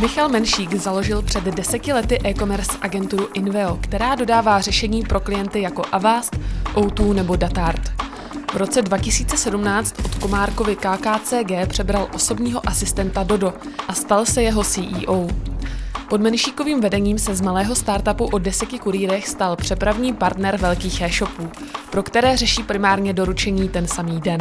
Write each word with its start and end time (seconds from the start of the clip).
Michal 0.00 0.28
Menšík 0.28 0.74
založil 0.74 1.22
před 1.22 1.44
deseti 1.44 1.92
lety 1.92 2.18
e-commerce 2.24 2.78
agenturu 2.80 3.28
Inveo, 3.34 3.78
která 3.80 4.14
dodává 4.14 4.60
řešení 4.60 5.02
pro 5.02 5.20
klienty 5.20 5.60
jako 5.60 5.82
Avast, 5.92 6.36
O2 6.74 7.14
nebo 7.14 7.36
Datart. 7.36 7.80
V 8.52 8.56
roce 8.56 8.82
2017 8.82 9.94
od 10.04 10.14
Komárkovi 10.14 10.76
KKCG 10.76 11.68
přebral 11.68 12.08
osobního 12.14 12.68
asistenta 12.68 13.22
Dodo 13.22 13.54
a 13.88 13.94
stal 13.94 14.26
se 14.26 14.42
jeho 14.42 14.64
CEO. 14.64 15.28
Pod 16.08 16.20
Menšíkovým 16.20 16.80
vedením 16.80 17.18
se 17.18 17.34
z 17.34 17.40
malého 17.40 17.74
startupu 17.74 18.24
o 18.24 18.38
deseti 18.38 18.78
kurýrech 18.78 19.28
stal 19.28 19.56
přepravní 19.56 20.12
partner 20.12 20.56
velkých 20.56 21.00
e-shopů, 21.00 21.50
pro 21.90 22.02
které 22.02 22.36
řeší 22.36 22.62
primárně 22.62 23.12
doručení 23.12 23.68
ten 23.68 23.86
samý 23.86 24.20
den. 24.20 24.40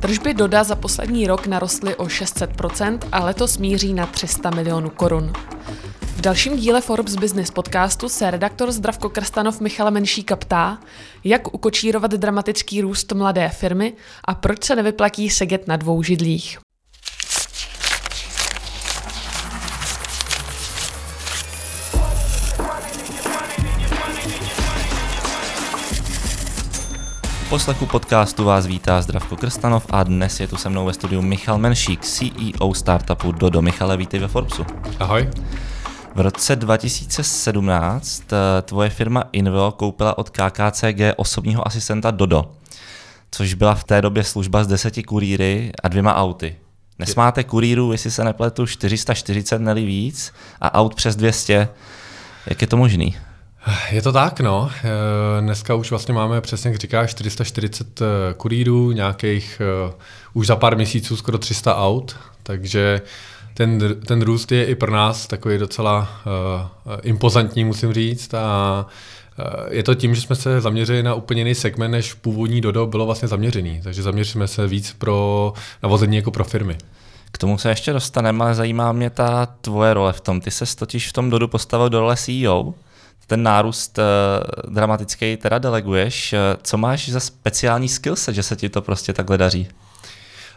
Tržby 0.00 0.34
Doda 0.34 0.64
za 0.64 0.74
poslední 0.74 1.26
rok 1.26 1.46
narostly 1.46 1.96
o 1.96 2.04
600% 2.04 2.98
a 3.12 3.24
letos 3.24 3.58
míří 3.58 3.94
na 3.94 4.06
300 4.06 4.50
milionů 4.50 4.90
korun. 4.90 5.32
V 6.02 6.20
dalším 6.20 6.56
díle 6.56 6.80
Forbes 6.80 7.16
Business 7.16 7.50
podcastu 7.50 8.08
se 8.08 8.30
redaktor 8.30 8.72
Zdravko 8.72 9.08
Krstanov 9.08 9.60
Michala 9.60 9.90
Menšíka 9.90 10.36
ptá, 10.36 10.78
jak 11.24 11.54
ukočírovat 11.54 12.10
dramatický 12.10 12.80
růst 12.80 13.12
mladé 13.12 13.48
firmy 13.48 13.92
a 14.24 14.34
proč 14.34 14.64
se 14.64 14.76
nevyplatí 14.76 15.30
sedět 15.30 15.68
na 15.68 15.76
dvou 15.76 16.02
židlích. 16.02 16.58
Poslechu 27.50 27.86
podcastu 27.86 28.44
vás 28.44 28.66
vítá 28.66 29.02
Zdravko 29.02 29.36
Krstanov 29.36 29.86
a 29.90 30.02
dnes 30.02 30.40
je 30.40 30.48
tu 30.48 30.56
se 30.56 30.68
mnou 30.68 30.86
ve 30.86 30.92
studiu 30.92 31.22
Michal 31.22 31.58
Menšík, 31.58 32.00
CEO 32.00 32.74
startupu 32.74 33.32
Dodo. 33.32 33.62
Michale, 33.62 33.96
vítej 33.96 34.20
ve 34.20 34.28
Forbesu. 34.28 34.66
Ahoj. 34.98 35.30
V 36.14 36.20
roce 36.20 36.56
2017 36.56 38.22
eh, 38.32 38.62
tvoje 38.62 38.90
firma 38.90 39.24
Inveo 39.32 39.72
koupila 39.72 40.18
od 40.18 40.30
KKCG 40.30 41.00
osobního 41.16 41.66
asistenta 41.66 42.10
Dodo, 42.10 42.50
což 43.30 43.54
byla 43.54 43.74
v 43.74 43.84
té 43.84 44.02
době 44.02 44.24
služba 44.24 44.64
s 44.64 44.66
deseti 44.66 45.02
kurýry 45.02 45.72
a 45.82 45.88
dvěma 45.88 46.16
auty. 46.16 46.56
Dnes 46.96 47.14
máte 47.14 47.44
kurýrů, 47.44 47.92
jestli 47.92 48.10
se 48.10 48.24
nepletu, 48.24 48.66
440 48.66 49.58
neli 49.58 49.84
víc 49.84 50.32
a 50.60 50.74
aut 50.74 50.94
přes 50.94 51.16
200. 51.16 51.68
Jak 52.46 52.60
je 52.60 52.66
to 52.66 52.76
možný? 52.76 53.16
Je 53.90 54.02
to 54.02 54.12
tak, 54.12 54.40
no. 54.40 54.70
Eh, 54.84 55.40
dneska 55.40 55.74
už 55.74 55.90
vlastně 55.90 56.14
máme, 56.14 56.40
přesně 56.40 56.70
jak 56.70 56.78
říkáš, 56.78 57.10
440 57.10 58.00
eh, 58.00 58.04
kurýrů, 58.36 58.92
nějakých 58.92 59.62
uh, 59.86 59.92
už 60.34 60.46
za 60.46 60.56
pár 60.56 60.76
měsíců 60.76 61.16
skoro 61.16 61.38
300 61.38 61.76
aut, 61.76 62.16
takže 62.42 63.00
ten, 63.54 63.96
ten 64.06 64.22
růst 64.22 64.52
je 64.52 64.64
i 64.64 64.74
pro 64.74 64.92
nás 64.92 65.26
takový 65.26 65.58
docela 65.58 66.08
uh, 66.26 66.92
impozantní, 67.02 67.64
musím 67.64 67.92
říct. 67.92 68.34
A 68.34 68.86
je 69.70 69.82
to 69.82 69.94
tím, 69.94 70.14
že 70.14 70.20
jsme 70.20 70.36
se 70.36 70.60
zaměřili 70.60 71.02
na 71.02 71.14
úplně 71.14 71.40
jiný 71.40 71.54
segment, 71.54 71.90
než 71.90 72.14
původní 72.14 72.60
Dodo 72.60 72.86
bylo 72.86 73.06
vlastně 73.06 73.28
zaměřený. 73.28 73.80
Takže 73.84 74.02
zaměřili 74.02 74.32
jsme 74.32 74.48
se 74.48 74.66
víc 74.66 74.92
pro 74.98 75.52
navození 75.82 76.16
jako 76.16 76.30
pro 76.30 76.44
firmy. 76.44 76.78
K 77.32 77.38
tomu 77.38 77.58
se 77.58 77.68
ještě 77.68 77.92
dostaneme, 77.92 78.44
ale 78.44 78.54
zajímá 78.54 78.92
mě 78.92 79.10
ta 79.10 79.46
tvoje 79.46 79.94
role 79.94 80.12
v 80.12 80.20
tom. 80.20 80.40
Ty 80.40 80.50
se 80.50 80.76
totiž 80.76 81.08
v 81.08 81.12
tom 81.12 81.30
Dodu 81.30 81.48
postavil 81.48 81.88
do 81.88 82.00
role 82.00 82.16
CEO 82.16 82.74
ten 83.30 83.42
nárůst 83.42 83.98
uh, 83.98 84.74
dramatický 84.74 85.36
teda 85.36 85.58
deleguješ. 85.58 86.34
Co 86.62 86.78
máš 86.78 87.08
za 87.08 87.20
speciální 87.20 87.88
skillset, 87.88 88.34
že 88.34 88.42
se 88.42 88.56
ti 88.56 88.68
to 88.68 88.82
prostě 88.82 89.12
takhle 89.12 89.38
daří? 89.38 89.68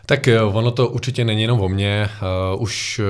Tak 0.05 0.27
eh, 0.27 0.41
ono 0.41 0.71
to 0.71 0.87
určitě 0.87 1.25
není 1.25 1.41
jenom 1.41 1.61
o 1.61 1.69
mně. 1.69 2.09
Už, 2.57 3.01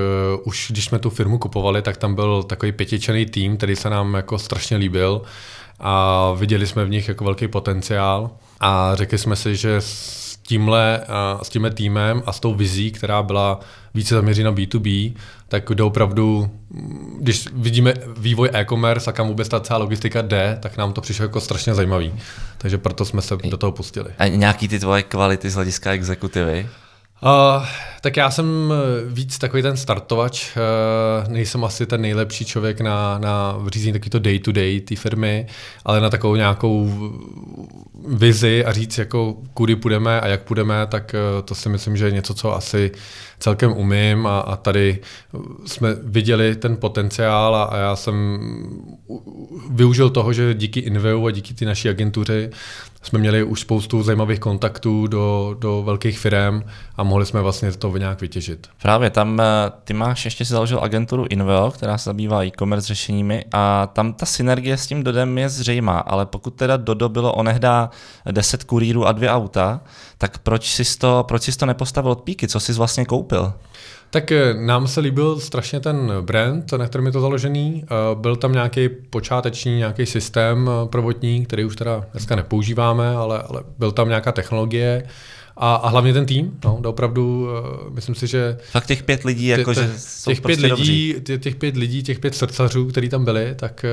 už 0.44 0.66
když 0.70 0.84
jsme 0.84 0.98
tu 0.98 1.10
firmu 1.10 1.38
kupovali, 1.38 1.82
tak 1.82 1.96
tam 1.96 2.14
byl 2.14 2.42
takový 2.42 2.72
pětičený 2.72 3.26
tým, 3.26 3.56
který 3.56 3.76
se 3.76 3.90
nám 3.90 4.14
jako 4.14 4.38
strašně 4.38 4.76
líbil 4.76 5.22
a 5.80 6.32
viděli 6.32 6.66
jsme 6.66 6.84
v 6.84 6.90
nich 6.90 7.08
jako 7.08 7.24
velký 7.24 7.48
potenciál 7.48 8.30
a 8.60 8.94
řekli 8.94 9.18
jsme 9.18 9.36
si, 9.36 9.56
že 9.56 9.80
tímhle, 10.46 11.00
s 11.42 11.48
tímhle 11.48 11.70
týmem 11.70 12.22
a 12.26 12.32
s 12.32 12.40
tou 12.40 12.54
vizí, 12.54 12.92
která 12.92 13.22
byla 13.22 13.60
více 13.94 14.14
zaměřena 14.14 14.52
B2B, 14.52 15.14
tak 15.48 15.70
jde 15.70 15.82
opravdu, 15.82 16.50
když 17.20 17.48
vidíme 17.52 17.94
vývoj 18.16 18.50
e-commerce 18.52 19.10
a 19.10 19.12
kam 19.12 19.28
vůbec 19.28 19.48
ta 19.48 19.60
celá 19.60 19.78
logistika 19.78 20.22
jde, 20.22 20.58
tak 20.62 20.76
nám 20.76 20.92
to 20.92 21.00
přišlo 21.00 21.24
jako 21.24 21.40
strašně 21.40 21.74
zajímavý. 21.74 22.14
Takže 22.58 22.78
proto 22.78 23.04
jsme 23.04 23.22
se 23.22 23.36
do 23.44 23.56
toho 23.56 23.72
pustili. 23.72 24.10
A 24.18 24.26
nějaký 24.26 24.68
ty 24.68 24.78
tvoje 24.78 25.02
kvality 25.02 25.50
z 25.50 25.54
hlediska 25.54 25.92
exekutivy? 25.92 26.68
Uh, 27.22 27.66
tak 28.00 28.16
já 28.16 28.30
jsem 28.30 28.72
víc 29.06 29.38
takový 29.38 29.62
ten 29.62 29.76
startovač, 29.76 30.56
uh, 30.56 31.32
nejsem 31.32 31.64
asi 31.64 31.86
ten 31.86 32.00
nejlepší 32.00 32.44
člověk 32.44 32.80
na, 32.80 33.18
na 33.18 33.56
řízení 33.68 33.92
takovýto 33.92 34.18
day-to-day 34.18 34.80
té 34.80 34.96
firmy, 34.96 35.46
ale 35.84 36.00
na 36.00 36.10
takovou 36.10 36.36
nějakou 36.36 36.90
vizi 38.08 38.64
a 38.64 38.72
říct, 38.72 38.98
jako 38.98 39.36
kudy 39.54 39.76
půjdeme 39.76 40.20
a 40.20 40.26
jak 40.26 40.42
půjdeme, 40.42 40.86
tak 40.86 41.14
uh, 41.14 41.42
to 41.42 41.54
si 41.54 41.68
myslím, 41.68 41.96
že 41.96 42.04
je 42.04 42.10
něco, 42.10 42.34
co 42.34 42.54
asi 42.54 42.90
celkem 43.38 43.72
umím 43.72 44.26
a, 44.26 44.40
a 44.40 44.56
tady 44.56 44.98
jsme 45.66 45.96
viděli 46.02 46.56
ten 46.56 46.76
potenciál 46.76 47.56
a, 47.56 47.64
a 47.64 47.76
já 47.76 47.96
jsem 47.96 48.38
využil 49.70 50.10
toho, 50.10 50.32
že 50.32 50.54
díky 50.54 50.80
Inveu 50.80 51.26
a 51.26 51.30
díky 51.30 51.54
ty 51.54 51.64
naší 51.64 51.88
agentuře 51.88 52.50
jsme 53.02 53.18
měli 53.18 53.42
už 53.42 53.60
spoustu 53.60 54.02
zajímavých 54.02 54.40
kontaktů 54.40 55.06
do, 55.06 55.56
do 55.58 55.82
velkých 55.82 56.18
firm 56.18 56.62
a 56.96 57.02
mohli 57.14 57.26
jsme 57.26 57.40
vlastně 57.42 57.72
to 57.72 57.96
nějak 57.96 58.20
vytěžit. 58.20 58.66
Právě 58.82 59.10
tam 59.10 59.40
eh, 59.40 59.44
ty 59.84 59.94
máš 59.94 60.24
ještě 60.24 60.44
si 60.44 60.52
založil 60.52 60.80
agenturu 60.82 61.26
Inveo, 61.30 61.70
která 61.70 61.98
se 61.98 62.04
zabývá 62.04 62.44
e-commerce 62.44 62.86
řešeními 62.86 63.44
a 63.52 63.86
tam 63.86 64.12
ta 64.12 64.26
synergie 64.26 64.76
s 64.76 64.86
tím 64.86 65.04
Dodem 65.04 65.38
je 65.38 65.48
zřejmá, 65.48 65.98
ale 65.98 66.26
pokud 66.26 66.50
teda 66.54 66.76
Dodo 66.76 67.08
bylo 67.08 67.32
onehdá 67.32 67.90
10 68.30 68.64
kurýrů 68.64 69.06
a 69.06 69.12
dvě 69.12 69.30
auta, 69.30 69.80
tak 70.18 70.38
proč 70.38 70.74
jsi 70.74 70.98
to, 70.98 71.24
proč 71.28 71.42
jsi 71.42 71.58
to 71.58 71.66
nepostavil 71.66 72.10
od 72.10 72.20
píky? 72.20 72.48
Co 72.48 72.60
jsi 72.60 72.72
vlastně 72.72 73.04
koupil? 73.04 73.52
Tak 74.10 74.32
eh, 74.32 74.54
nám 74.54 74.86
se 74.86 75.00
líbil 75.00 75.40
strašně 75.40 75.80
ten 75.80 76.12
brand, 76.20 76.72
na 76.72 76.86
kterém 76.86 77.06
je 77.06 77.12
to 77.12 77.20
založený. 77.20 77.84
Eh, 77.84 78.14
byl 78.14 78.36
tam 78.36 78.52
nějaký 78.52 78.88
počáteční 78.88 79.76
nějaký 79.76 80.06
systém 80.06 80.70
prvotní, 80.90 81.46
který 81.46 81.64
už 81.64 81.76
teda 81.76 82.04
dneska 82.12 82.36
nepoužíváme, 82.36 83.16
ale, 83.16 83.42
ale 83.42 83.62
byl 83.78 83.92
tam 83.92 84.08
nějaká 84.08 84.32
technologie. 84.32 85.06
A, 85.56 85.74
a 85.74 85.88
hlavně 85.88 86.12
ten 86.12 86.26
tým, 86.26 86.58
no, 86.64 86.80
opravdu, 86.84 87.48
uh, 87.86 87.94
myslím 87.94 88.14
si, 88.14 88.26
že... 88.26 88.58
Fakt 88.70 88.86
těch 88.86 89.02
pět 89.02 89.24
lidí, 89.24 89.46
jako, 89.46 89.74
že 89.74 89.92
jsou 89.98 90.30
těch 90.30 90.40
pět 90.40 90.60
prostě 90.60 90.74
lidí, 90.74 91.14
tě, 91.24 91.38
těch 91.38 91.56
pět 91.56 91.76
lidí, 91.76 92.02
těch 92.02 92.18
pět 92.18 92.34
srdcařů, 92.34 92.86
kteří 92.86 93.08
tam 93.08 93.24
byli, 93.24 93.54
tak 93.56 93.84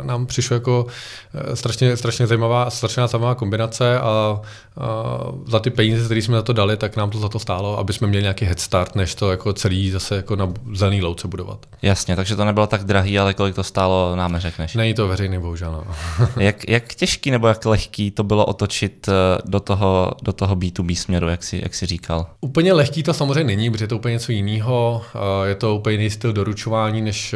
uh, 0.00 0.06
nám 0.06 0.26
přišlo 0.26 0.54
jako 0.54 0.84
uh, 0.84 1.54
strašně, 1.54 1.96
strašně 1.96 2.26
zajímavá, 2.26 2.70
strašně 2.70 3.02
zajímavá 3.08 3.34
kombinace 3.34 3.98
a 3.98 4.40
uh, 4.76 5.38
za 5.46 5.58
ty 5.58 5.70
peníze, 5.70 6.04
které 6.04 6.22
jsme 6.22 6.36
za 6.36 6.42
to 6.42 6.52
dali, 6.52 6.76
tak 6.76 6.96
nám 6.96 7.10
to 7.10 7.18
za 7.18 7.28
to 7.28 7.38
stálo, 7.38 7.78
aby 7.78 7.92
jsme 7.92 8.06
měli 8.06 8.22
nějaký 8.22 8.44
head 8.44 8.60
start, 8.60 8.94
než 8.94 9.14
to 9.14 9.30
jako 9.30 9.52
celý 9.52 9.90
zase 9.90 10.16
jako 10.16 10.36
na 10.36 10.52
zelený 10.74 11.02
louce 11.02 11.28
budovat. 11.28 11.66
Jasně, 11.82 12.16
takže 12.16 12.36
to 12.36 12.44
nebylo 12.44 12.66
tak 12.66 12.84
drahý, 12.84 13.18
ale 13.18 13.34
kolik 13.34 13.54
to 13.54 13.64
stálo, 13.64 14.16
nám 14.16 14.32
neřekneš. 14.32 14.74
Není 14.74 14.94
to 14.94 15.08
veřejný, 15.08 15.38
bohužel. 15.38 15.72
No. 15.72 15.94
jak, 16.42 16.68
jak 16.68 16.94
těžký 16.94 17.30
nebo 17.30 17.48
jak 17.48 17.64
lehký 17.64 18.10
to 18.10 18.24
bylo 18.24 18.46
otočit 18.46 19.08
do 19.44 19.60
toho, 19.60 20.12
do 20.22 20.32
toho 20.32 20.56
B2B 20.56 20.94
směru, 20.94 21.09
jak 21.12 21.42
si, 21.42 21.60
jak 21.62 21.74
si 21.74 21.86
říkal? 21.86 22.26
Úplně 22.40 22.72
lehký 22.72 23.02
to 23.02 23.14
samozřejmě 23.14 23.44
není, 23.44 23.70
protože 23.70 23.84
je 23.84 23.88
to 23.88 23.96
úplně 23.96 24.12
něco 24.12 24.32
jiného. 24.32 25.02
Je 25.44 25.54
to 25.54 25.76
úplně 25.76 25.96
jiný 25.96 26.10
styl 26.10 26.32
doručování, 26.32 27.02
než, 27.02 27.34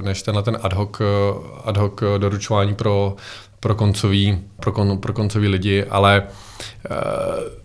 než 0.00 0.22
tenhle 0.22 0.42
ten 0.42 0.58
ad 0.62 0.72
hoc, 0.72 0.96
ad 1.64 1.76
hoc 1.76 2.00
doručování 2.18 2.74
pro, 2.74 3.16
pro 3.60 3.74
koncový, 3.74 4.38
pro, 4.60 4.72
kon, 4.72 4.98
pro 4.98 5.12
koncový 5.12 5.48
lidi, 5.48 5.84
ale 5.84 6.22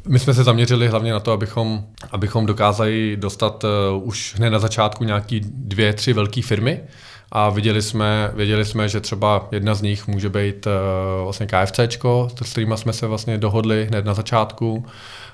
my 0.08 0.20
jsme 0.20 0.34
se 0.34 0.44
zaměřili 0.44 0.88
hlavně 0.88 1.12
na 1.12 1.20
to, 1.20 1.32
abychom, 1.32 1.84
abychom 2.12 2.46
dokázali 2.46 3.18
dostat 3.20 3.66
už 4.02 4.36
hned 4.38 4.50
na 4.50 4.60
začátku 4.60 5.04
nějaký 5.04 5.42
dvě, 5.44 5.94
tři 5.94 6.14
velké 6.14 6.42
firmy, 6.42 6.80
a 7.32 7.50
viděli 7.50 7.82
jsme, 7.82 8.32
věděli 8.34 8.66
jsme, 8.66 8.90
že 8.90 9.00
třeba 9.00 9.48
jedna 9.52 9.76
z 9.76 9.82
nich 9.82 10.08
může 10.08 10.30
být 10.30 10.68
uh, 10.68 10.74
vlastně 11.24 11.48
KFCčko, 11.48 12.30
s 12.44 12.52
kterými 12.52 12.78
jsme 12.78 12.94
se 12.94 13.08
vlastně 13.08 13.38
dohodli 13.38 13.86
hned 13.86 14.06
na 14.06 14.14
začátku 14.14 14.86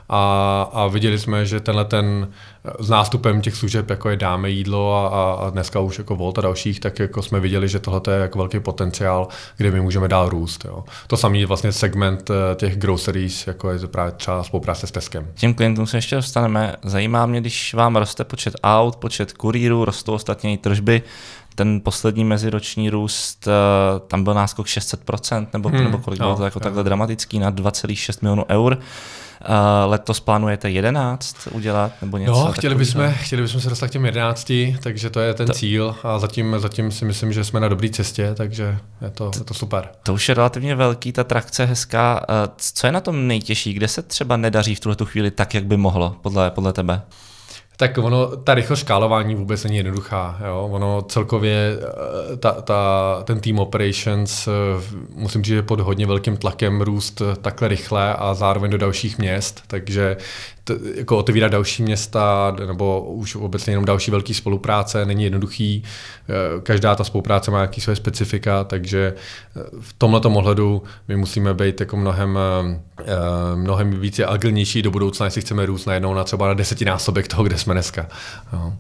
a, 0.10 0.62
a 0.74 0.88
viděli 0.88 1.20
jsme, 1.20 1.46
že 1.46 1.60
tenhle 1.60 1.86
ten 1.86 2.28
s 2.80 2.90
nástupem 2.90 3.42
těch 3.42 3.56
služeb, 3.56 3.90
jako 3.90 4.10
je 4.10 4.18
dáme 4.18 4.50
jídlo 4.50 5.14
a, 5.14 5.34
a 5.34 5.50
dneska 5.50 5.80
už 5.80 5.98
jako 5.98 6.16
Volt 6.16 6.38
a 6.38 6.42
dalších, 6.42 6.80
tak 6.80 7.00
jako 7.00 7.22
jsme 7.22 7.40
viděli, 7.40 7.68
že 7.68 7.80
tohle 7.80 8.02
je 8.12 8.20
jako 8.20 8.38
velký 8.38 8.60
potenciál, 8.60 9.28
kde 9.58 9.72
my 9.72 9.82
můžeme 9.82 10.08
dál 10.08 10.30
růst. 10.30 10.66
Jo. 10.66 10.84
To 11.08 11.18
samý 11.18 11.40
je 11.40 11.46
vlastně 11.46 11.72
segment 11.72 12.30
eh, 12.30 12.56
těch 12.56 12.78
groceries, 12.78 13.48
jako 13.48 13.72
je 13.72 13.88
právě 13.88 14.12
třeba 14.12 14.44
spolupráce 14.44 14.88
s 14.88 14.92
Teskem. 14.92 15.28
Těm 15.36 15.54
klientům 15.54 15.88
se 15.88 15.98
ještě 15.98 16.16
dostaneme. 16.16 16.76
Zajímá 16.84 17.26
mě, 17.26 17.42
když 17.42 17.74
vám 17.74 17.96
roste 17.96 18.24
počet 18.24 18.56
aut, 18.64 18.96
počet 18.96 19.34
kurýrů, 19.34 19.86
rostou 19.86 20.14
ostatně 20.14 20.54
i 20.54 20.58
tržby, 20.58 21.02
ten 21.56 21.82
poslední 21.84 22.26
meziroční 22.26 22.90
růst, 22.90 23.48
uh, 23.48 24.08
tam 24.08 24.24
byl 24.24 24.34
náskok 24.34 24.68
600%, 24.68 25.48
nebo, 25.54 25.70
hmm, 25.70 25.84
nebo 25.84 25.98
kolik 25.98 26.20
no, 26.20 26.26
bylo 26.26 26.38
to 26.38 26.46
jako 26.46 26.60
jo. 26.60 26.64
takhle 26.64 26.84
dramatický, 26.84 27.40
na 27.40 27.52
2,6 27.52 28.18
milionů 28.22 28.46
eur. 28.50 28.80
Uh, 29.50 29.92
letos 29.92 30.20
plánujete 30.20 30.70
11 30.70 31.48
udělat 31.52 31.92
nebo 32.02 32.18
něco? 32.18 32.32
No, 32.32 32.52
chtěli 32.52 32.76
bychom, 32.76 33.14
chtěli 33.14 33.42
bychom 33.42 33.62
se 33.62 33.70
dostat 33.70 33.88
k 33.88 33.92
těm 33.92 34.06
11, 34.06 34.52
takže 34.80 35.10
to 35.10 35.20
je 35.20 35.34
ten 35.34 35.48
to... 35.48 35.54
cíl 35.54 35.96
a 36.04 36.20
zatím, 36.20 36.56
zatím 36.60 36.92
si 36.92 37.06
myslím, 37.06 37.34
že 37.34 37.44
jsme 37.44 37.60
na 37.60 37.68
dobré 37.68 37.90
cestě, 37.90 38.34
takže 38.36 38.78
je 39.02 39.10
to, 39.10 39.32
je 39.38 39.44
to 39.44 39.54
super. 39.54 39.90
To 40.04 40.14
už 40.14 40.30
je 40.30 40.36
relativně 40.36 40.76
velký, 40.76 41.12
ta 41.12 41.24
trakce 41.24 41.66
hezká. 41.66 42.26
Uh, 42.30 42.36
co 42.58 42.88
je 42.88 42.92
na 42.92 43.02
tom 43.02 43.28
nejtěžší? 43.28 43.74
Kde 43.74 43.88
se 43.88 44.02
třeba 44.02 44.38
nedaří 44.38 44.76
v 44.76 44.80
tuhle 44.80 44.96
chvíli 45.04 45.32
tak, 45.32 45.54
jak 45.54 45.66
by 45.66 45.78
mohlo, 45.78 46.16
podle, 46.22 46.52
podle 46.52 46.74
tebe? 46.74 47.02
Tak 47.78 47.98
ono, 47.98 48.38
ta 48.38 48.54
rychlost 48.54 48.80
škálování 48.80 49.36
vůbec 49.36 49.64
není 49.64 49.78
jednoduchá. 49.78 50.40
Jo? 50.46 50.70
Ono 50.72 51.02
celkově, 51.02 51.78
eh, 52.34 52.38
ta, 52.38 52.52
ta, 52.52 53.22
ten 53.24 53.40
team 53.40 53.60
operations, 53.60 54.48
eh, 54.48 54.52
musím 55.16 55.44
říct, 55.44 55.56
že 55.56 55.62
pod 55.62 55.80
hodně 55.80 56.06
velkým 56.06 56.38
tlakem 56.38 56.82
růst 56.82 57.22
takhle 57.42 57.68
rychle 57.68 58.16
a 58.16 58.34
zároveň 58.34 58.72
do 58.72 58.78
dalších 58.78 59.18
měst, 59.18 59.64
takže 59.68 60.18
t, 60.64 60.74
jako 60.96 61.18
otevírat 61.18 61.52
další 61.52 61.84
města 61.84 62.56
nebo 62.68 63.02
už 63.02 63.36
obecně 63.36 63.74
jenom 63.74 63.86
další 63.86 64.12
velké 64.12 64.34
spolupráce 64.34 65.06
není 65.06 65.24
jednoduchý. 65.24 65.84
Eh, 65.84 66.62
každá 66.62 66.96
ta 66.96 67.04
spolupráce 67.04 67.52
má 67.52 67.58
nějaké 67.58 67.82
své 67.82 67.96
specifika, 67.96 68.64
takže 68.64 69.14
v 69.80 69.94
tomto 69.94 70.30
ohledu 70.30 70.84
my 71.08 71.16
musíme 71.16 71.54
být 71.54 71.80
jako 71.80 71.98
mnohem, 71.98 72.40
mnohem 73.56 74.00
více 74.00 74.26
agilnější 74.26 74.82
do 74.82 74.92
budoucna, 74.92 75.26
jestli 75.26 75.42
chceme 75.42 75.66
růst 75.66 75.86
najednou 75.86 76.14
na 76.14 76.24
třeba 76.24 76.48
na 76.48 76.54
desetinásobek 76.54 77.28
toho, 77.28 77.44
kde 77.44 77.58
jsme 77.64 77.74
dneska. 77.74 78.08
Jo. 78.54 78.74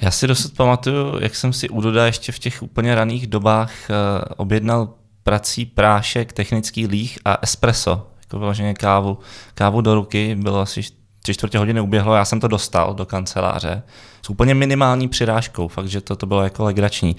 Já 0.00 0.10
si 0.10 0.26
dosud 0.26 0.56
pamatuju, 0.56 1.18
jak 1.20 1.34
jsem 1.34 1.52
si 1.52 1.68
u 1.68 1.80
Doda 1.80 2.06
ještě 2.06 2.32
v 2.32 2.38
těch 2.38 2.62
úplně 2.62 2.94
raných 2.94 3.26
dobách 3.26 3.70
uh, 3.88 3.96
objednal 4.36 4.88
prací 5.22 5.66
prášek, 5.66 6.32
technický 6.32 6.86
líh 6.86 7.18
a 7.24 7.38
espresso, 7.42 8.06
jako 8.20 8.38
vyloženě 8.38 8.74
kávu, 8.74 9.18
kávu 9.54 9.80
do 9.80 9.94
ruky, 9.94 10.34
bylo 10.34 10.60
asi 10.60 10.80
tři 11.22 11.34
čtvrtě 11.34 11.58
hodiny 11.58 11.80
uběhlo, 11.80 12.14
já 12.14 12.24
jsem 12.24 12.40
to 12.40 12.48
dostal 12.48 12.94
do 12.94 13.06
kanceláře 13.06 13.82
s 14.22 14.30
úplně 14.30 14.54
minimální 14.54 15.08
přirážkou, 15.08 15.68
fakt, 15.68 15.86
že 15.86 16.00
to, 16.00 16.16
to 16.16 16.26
bylo 16.26 16.42
jako 16.42 16.64
legrační. 16.64 17.16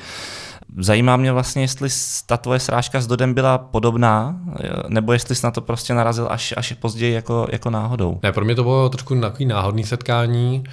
Zajímá 0.77 1.17
mě 1.17 1.31
vlastně, 1.31 1.61
jestli 1.61 1.89
ta 2.25 2.37
tvoje 2.37 2.59
srážka 2.59 3.01
s 3.01 3.07
Dodem 3.07 3.33
byla 3.33 3.57
podobná, 3.57 4.39
nebo 4.87 5.13
jestli 5.13 5.35
jsi 5.35 5.45
na 5.45 5.51
to 5.51 5.61
prostě 5.61 5.93
narazil 5.93 6.27
až, 6.29 6.53
až 6.57 6.73
později 6.73 7.13
jako, 7.13 7.47
jako 7.51 7.69
náhodou. 7.69 8.19
Ne, 8.23 8.31
pro 8.31 8.45
mě 8.45 8.55
to 8.55 8.63
bylo 8.63 8.89
trošku 8.89 9.21
takový 9.21 9.45
náhodný 9.45 9.83
setkání. 9.83 10.63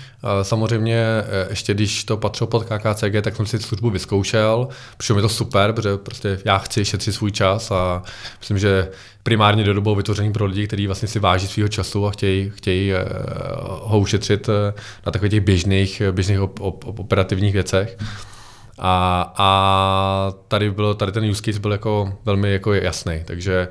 Samozřejmě 0.42 0.96
e, 0.96 1.46
ještě 1.50 1.74
když 1.74 2.04
to 2.04 2.16
patřilo 2.16 2.48
pod 2.48 2.64
KKCG, 2.64 3.22
tak 3.22 3.36
jsem 3.36 3.46
si 3.46 3.58
službu 3.58 3.90
vyzkoušel. 3.90 4.68
Přišlo 4.96 5.16
mi 5.16 5.22
to 5.22 5.28
super, 5.28 5.72
protože 5.72 5.96
prostě 5.96 6.38
já 6.44 6.58
chci 6.58 6.84
šetřit 6.84 7.12
svůj 7.12 7.32
čas 7.32 7.70
a 7.70 8.02
myslím, 8.40 8.58
že 8.58 8.88
primárně 9.22 9.64
do 9.64 9.74
dobu 9.74 9.94
vytvoření 9.94 10.32
pro 10.32 10.44
lidi, 10.44 10.66
kteří 10.66 10.86
vlastně 10.86 11.08
si 11.08 11.18
váží 11.18 11.46
svého 11.46 11.68
času 11.68 12.06
a 12.06 12.10
chtějí, 12.10 12.52
chtějí 12.54 12.92
ho 13.82 13.98
ušetřit 13.98 14.48
na 15.06 15.12
takových 15.12 15.30
těch 15.30 15.40
běžných, 15.40 16.02
běžných 16.10 16.40
op, 16.40 16.60
op, 16.60 17.00
operativních 17.00 17.52
věcech. 17.52 17.96
A, 18.78 19.32
a 19.36 20.32
tady, 20.48 20.70
bylo, 20.70 20.94
tady 20.94 21.12
ten 21.12 21.24
use 21.24 21.42
case 21.42 21.60
byl 21.60 21.72
jako 21.72 22.12
velmi 22.24 22.52
jako 22.52 22.72
jasný, 22.74 23.22
takže 23.24 23.68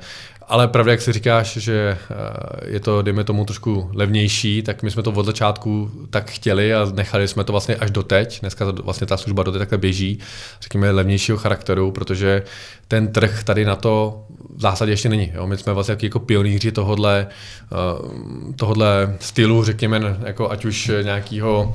ale 0.48 0.68
pravda, 0.68 0.92
jak 0.92 1.00
si 1.00 1.12
říkáš, 1.12 1.56
že 1.56 1.98
eh, 2.10 2.72
je 2.72 2.80
to, 2.80 3.02
dejme 3.02 3.24
tomu, 3.24 3.44
trošku 3.44 3.90
levnější, 3.94 4.62
tak 4.62 4.82
my 4.82 4.90
jsme 4.90 5.02
to 5.02 5.10
od 5.12 5.26
začátku 5.26 5.90
tak 6.10 6.30
chtěli 6.30 6.74
a 6.74 6.86
nechali 6.94 7.28
jsme 7.28 7.44
to 7.44 7.52
vlastně 7.52 7.76
až 7.76 7.90
do 7.90 8.02
teď. 8.02 8.40
Dneska 8.40 8.64
vlastně 8.70 9.06
ta 9.06 9.16
služba 9.16 9.42
do 9.42 9.52
teď 9.52 9.58
takhle 9.58 9.78
běží, 9.78 10.18
řekněme, 10.60 10.90
levnějšího 10.90 11.38
charakteru, 11.38 11.90
protože 11.90 12.42
ten 12.88 13.12
trh 13.12 13.44
tady 13.44 13.64
na 13.64 13.76
to 13.76 14.24
v 14.56 14.60
zásadě 14.60 14.92
ještě 14.92 15.08
není. 15.08 15.32
Jo? 15.34 15.46
My 15.46 15.58
jsme 15.58 15.72
vlastně 15.72 15.96
jako 16.02 16.18
pionýři 16.18 16.72
tohodle, 16.72 17.26
eh, 17.26 18.54
tohodle 18.56 19.16
stylu, 19.20 19.64
řekněme, 19.64 20.16
jako 20.24 20.50
ať 20.50 20.64
už 20.64 20.90
nějakého 21.02 21.74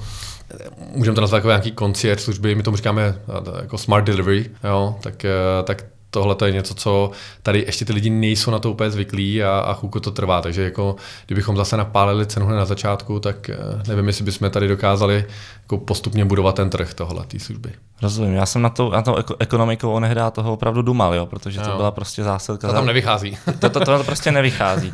můžeme 0.96 1.16
to 1.16 1.22
nazvat 1.22 1.38
jako 1.38 1.48
nějaký 1.48 1.72
konciert 1.72 2.22
služby, 2.22 2.56
my 2.56 2.64
tomu 2.64 2.78
říkáme 2.78 3.16
eh, 3.28 3.62
jako 3.62 3.78
smart 3.78 4.06
delivery, 4.06 4.50
jo, 4.64 4.96
tak, 5.02 5.26
eh, 5.26 5.32
tak 5.64 5.84
tohle 6.10 6.36
to 6.36 6.46
je 6.46 6.52
něco, 6.52 6.74
co 6.74 7.12
tady 7.44 7.64
ještě 7.68 7.86
ty 7.86 7.94
lidi 7.94 8.10
nejsou 8.10 8.52
na 8.52 8.60
to 8.60 8.72
úplně 8.72 8.92
zvyklí 8.92 9.44
a, 9.44 9.60
a 9.60 9.74
chvilku 9.74 10.00
to 10.00 10.12
trvá. 10.12 10.42
Takže 10.42 10.64
jako, 10.64 10.96
kdybychom 11.26 11.58
zase 11.58 11.78
napálili 11.78 12.26
cenu 12.26 12.50
na 12.50 12.66
začátku, 12.66 13.20
tak 13.20 13.50
eh, 13.50 13.58
nevím, 13.88 14.08
jestli 14.08 14.26
bychom 14.26 14.50
tady 14.50 14.68
dokázali 14.68 15.26
jako 15.62 15.78
postupně 15.78 16.26
budovat 16.26 16.56
ten 16.56 16.70
trh 16.70 16.94
tohle, 16.94 17.26
té 17.26 17.40
služby. 17.40 17.70
Rozumím, 18.02 18.34
já 18.34 18.46
jsem 18.46 18.62
na 18.62 18.70
to, 18.70 18.90
na 18.90 19.02
to 19.02 19.16
ekonomikou 19.40 19.92
onehdá 19.92 20.32
toho 20.32 20.54
opravdu 20.54 20.82
dumal, 20.82 21.16
jo, 21.16 21.26
protože 21.26 21.60
to 21.60 21.70
jo. 21.70 21.78
byla 21.78 21.92
prostě 21.92 22.24
zásadka. 22.24 22.68
To 22.68 22.74
tam 22.74 22.86
nevychází. 22.86 23.38
To, 23.46 23.52
to, 23.70 23.80
to, 23.80 23.98
to 23.98 24.04
prostě 24.04 24.32
nevychází. 24.32 24.92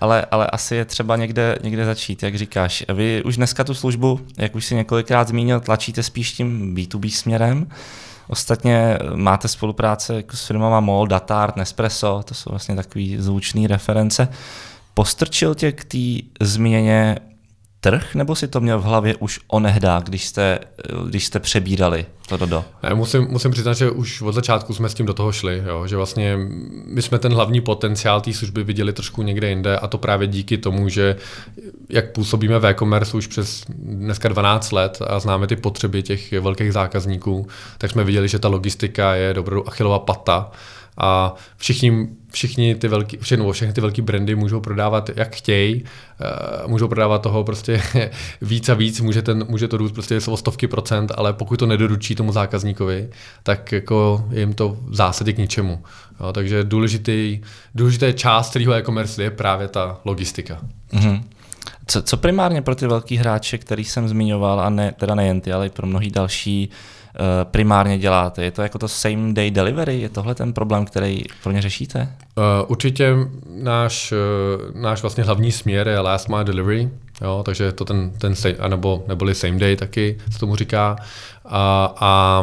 Ale, 0.00 0.26
ale 0.30 0.46
asi 0.46 0.76
je 0.76 0.84
třeba 0.84 1.16
někde, 1.16 1.58
někde 1.62 1.84
začít, 1.84 2.22
jak 2.22 2.38
říkáš. 2.38 2.84
Vy 2.94 3.22
už 3.24 3.36
dneska 3.36 3.64
tu 3.64 3.74
službu, 3.74 4.20
jak 4.38 4.54
už 4.54 4.64
si 4.64 4.74
několikrát 4.74 5.28
zmínil, 5.28 5.60
tlačíte 5.60 6.02
spíš 6.02 6.32
tím 6.32 6.74
B2B 6.74 7.10
směrem. 7.10 7.66
Ostatně 8.28 8.98
máte 9.14 9.48
spolupráce 9.48 10.14
jako 10.14 10.36
s 10.36 10.46
firmama 10.46 10.80
MOL, 10.80 11.06
Datart, 11.06 11.56
Nespresso, 11.56 12.22
to 12.24 12.34
jsou 12.34 12.50
vlastně 12.50 12.76
takové 12.76 13.04
zvučné 13.18 13.68
reference. 13.68 14.28
Postrčil 14.94 15.54
tě 15.54 15.72
k 15.72 15.84
té 15.84 16.28
změně 16.40 17.18
trh, 17.84 18.14
nebo 18.14 18.34
si 18.34 18.48
to 18.48 18.60
měl 18.60 18.78
v 18.78 18.82
hlavě 18.82 19.16
už 19.16 19.40
onehdá, 19.46 20.00
když 20.04 20.26
jste, 20.26 20.58
když 21.08 21.26
jste 21.26 21.40
přebírali 21.40 22.06
to 22.28 22.46
do? 22.46 22.64
Ne, 22.82 22.94
musím, 22.94 23.26
musím 23.30 23.50
přiznat, 23.50 23.72
že 23.72 23.90
už 23.90 24.22
od 24.22 24.32
začátku 24.32 24.74
jsme 24.74 24.88
s 24.88 24.94
tím 24.94 25.06
do 25.06 25.14
toho 25.14 25.32
šli, 25.32 25.62
jo, 25.66 25.86
že 25.86 25.96
vlastně 25.96 26.38
my 26.86 27.02
jsme 27.02 27.18
ten 27.18 27.32
hlavní 27.32 27.60
potenciál 27.60 28.20
té 28.20 28.32
služby 28.32 28.64
viděli 28.64 28.92
trošku 28.92 29.22
někde 29.22 29.48
jinde 29.48 29.78
a 29.78 29.86
to 29.86 29.98
právě 29.98 30.28
díky 30.28 30.58
tomu, 30.58 30.88
že 30.88 31.16
jak 31.88 32.12
působíme 32.12 32.58
v 32.58 32.66
e-commerce 32.66 33.16
už 33.16 33.26
přes 33.26 33.64
dneska 33.78 34.28
12 34.28 34.72
let 34.72 34.98
a 35.06 35.20
známe 35.20 35.46
ty 35.46 35.56
potřeby 35.56 36.02
těch 36.02 36.32
velkých 36.32 36.72
zákazníků, 36.72 37.46
tak 37.78 37.90
jsme 37.90 38.04
viděli, 38.04 38.28
že 38.28 38.38
ta 38.38 38.48
logistika 38.48 39.14
je 39.14 39.34
dobrou 39.34 39.64
achilová 39.66 39.98
pata 39.98 40.50
a 40.98 41.34
všichni, 41.56 42.08
všichni 42.30 42.74
ty 42.74 42.88
velký, 42.88 43.16
všechno, 43.16 43.52
všechny 43.52 43.74
ty 43.74 43.80
velké 43.80 44.02
brandy 44.02 44.34
můžou 44.34 44.60
prodávat 44.60 45.10
jak 45.16 45.36
chtějí, 45.36 45.82
uh, 45.82 46.70
můžou 46.70 46.88
prodávat 46.88 47.22
toho 47.22 47.44
prostě 47.44 47.82
víc 48.40 48.68
a 48.68 48.74
víc, 48.74 49.00
může, 49.00 49.22
ten, 49.22 49.44
může 49.48 49.68
to 49.68 49.76
růst 49.76 49.92
prostě 49.92 50.18
o 50.28 50.36
stovky 50.36 50.66
procent, 50.66 51.12
ale 51.14 51.32
pokud 51.32 51.56
to 51.56 51.66
nedoručí 51.66 52.14
tomu 52.14 52.32
zákazníkovi, 52.32 53.08
tak 53.42 53.72
jako 53.72 54.28
jim 54.30 54.52
to 54.52 54.76
v 54.82 54.94
zásadě 54.94 55.32
k 55.32 55.38
ničemu. 55.38 55.82
Jo, 56.20 56.32
takže 56.32 56.64
důležitý, 56.64 57.40
důležitá 57.74 58.12
část 58.12 58.50
celého 58.50 58.72
e-commerce 58.72 59.22
je 59.22 59.30
právě 59.30 59.68
ta 59.68 60.00
logistika. 60.04 60.60
Mm-hmm. 60.92 61.22
Co, 61.86 62.02
co 62.02 62.16
primárně 62.16 62.62
pro 62.62 62.74
ty 62.74 62.86
velký 62.86 63.16
hráče, 63.16 63.58
který 63.58 63.84
jsem 63.84 64.08
zmiňoval, 64.08 64.60
a 64.60 64.70
ne, 64.70 64.92
teda 64.92 65.14
nejen 65.14 65.40
ty, 65.40 65.52
ale 65.52 65.66
i 65.66 65.70
pro 65.70 65.86
mnohý 65.86 66.10
další, 66.10 66.70
Eh, 66.70 67.03
primárně 67.44 67.98
děláte? 67.98 68.44
Je 68.44 68.50
to 68.50 68.62
jako 68.62 68.78
to 68.78 68.88
same 68.88 69.32
day 69.32 69.50
delivery? 69.50 70.00
Je 70.00 70.08
tohle 70.08 70.34
ten 70.34 70.52
problém, 70.52 70.84
který 70.84 71.22
pro 71.42 71.52
ně 71.52 71.62
řešíte? 71.62 72.08
Uh, 72.36 72.44
určitě 72.66 73.14
náš, 73.46 74.12
uh, 74.12 74.80
náš 74.82 75.02
vlastně 75.02 75.24
hlavní 75.24 75.52
směr 75.52 75.88
je 75.88 76.00
last 76.00 76.28
mile 76.28 76.44
delivery, 76.44 76.90
jo, 77.22 77.42
takže 77.46 77.72
to 77.72 77.84
ten, 77.84 78.10
ten 78.18 78.34
same, 78.34 78.54
anebo, 78.54 79.04
neboli 79.08 79.34
same 79.34 79.58
day 79.58 79.76
taky 79.76 80.18
se 80.30 80.38
tomu 80.38 80.56
říká. 80.56 80.96
A, 81.44 81.94
a 82.00 82.42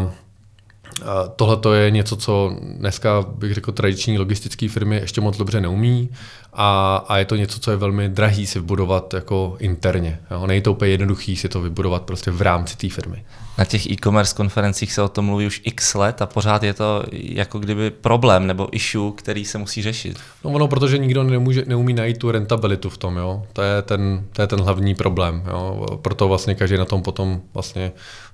Tohle 1.36 1.58
to 1.58 1.74
je 1.74 1.91
něco, 1.91 2.15
co 2.15 2.55
dneska 2.62 3.25
bych 3.36 3.53
řekl 3.53 3.72
tradiční 3.72 4.20
logistické 4.20 4.70
firmy 4.70 4.96
ještě 4.96 5.22
moc 5.22 5.38
dobře 5.38 5.62
neumí 5.62 6.10
a, 6.53 6.96
a 7.08 7.17
je 7.17 7.25
to 7.25 7.36
něco, 7.36 7.60
co 7.60 7.72
je 7.72 7.77
velmi 7.77 8.10
drahý 8.10 8.48
si 8.48 8.60
vybudovat 8.60 9.13
jako 9.13 9.55
interně. 9.60 10.20
Jo. 10.31 10.48
Není 10.48 10.62
to 10.62 10.72
úplně 10.72 10.91
jednoduchý 10.91 11.36
si 11.36 11.50
to 11.50 11.62
vybudovat 11.62 12.03
prostě 12.03 12.31
v 12.31 12.41
rámci 12.41 12.77
té 12.77 12.89
firmy. 12.89 13.25
Na 13.58 13.65
těch 13.65 13.89
e-commerce 13.89 14.36
konferencích 14.36 14.93
se 14.93 15.01
o 15.01 15.08
tom 15.08 15.25
mluví 15.25 15.46
už 15.46 15.62
x 15.63 15.93
let 15.93 16.22
a 16.22 16.25
pořád 16.25 16.63
je 16.63 16.74
to 16.74 17.03
jako 17.12 17.60
kdyby 17.60 17.89
problém 17.89 18.48
nebo 18.48 18.67
issue, 18.72 19.12
který 19.15 19.46
se 19.46 19.58
musí 19.58 19.81
řešit. 19.81 20.20
No 20.46 20.51
ono, 20.51 20.67
protože 20.67 20.98
nikdo 20.98 21.24
nemůže, 21.24 21.63
neumí 21.67 21.93
najít 21.93 22.17
tu 22.17 22.31
rentabilitu 22.31 22.89
v 22.89 22.98
tom, 22.98 23.17
jo. 23.17 23.43
To 23.53 23.62
je 23.62 23.81
ten, 23.81 24.24
to 24.34 24.41
je 24.41 24.48
ten 24.48 24.62
hlavní 24.62 24.96
problém, 24.96 25.43
jo. 25.48 25.86
Proto 26.01 26.27
vlastně 26.27 26.55
každý 26.55 26.77
na 26.77 26.86
tom 26.86 27.01
potom 27.01 27.41
vlastně 27.53 27.91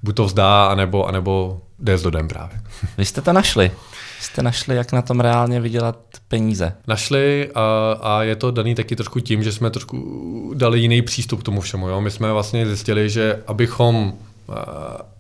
buď 0.08 0.16
to 0.16 0.26
vzdá, 0.26 0.66
anebo, 0.66 1.08
anebo 1.08 1.62
jde 1.80 1.98
s 1.98 2.02
dodem 2.02 2.28
právě. 2.28 2.62
Vy 2.98 3.06
jste 3.06 3.22
to 3.22 3.34
našli. 3.34 3.72
Jste 4.20 4.44
našli, 4.44 4.76
jak 4.76 4.92
na 4.92 5.02
tom 5.02 5.20
reálně 5.20 5.60
vydělat 5.62 6.00
peníze. 6.28 6.74
Našli 6.88 7.50
a, 7.56 7.98
a 8.02 8.24
je 8.24 8.36
to 8.36 8.52
daný 8.52 8.76
taky 8.76 8.96
trošku 8.96 9.20
tím, 9.20 9.44
že 9.44 9.52
jsme 9.52 9.70
trošku 9.70 9.98
dali 10.56 10.80
jiný 10.80 11.02
přístup 11.02 11.40
k 11.40 11.44
tomu 11.44 11.62
všemu. 11.62 11.90
Jo? 11.90 12.02
My 12.02 12.12
jsme 12.12 12.34
vlastně 12.34 12.66
zjistili, 12.66 13.10
že 13.10 13.44
abychom 13.48 14.14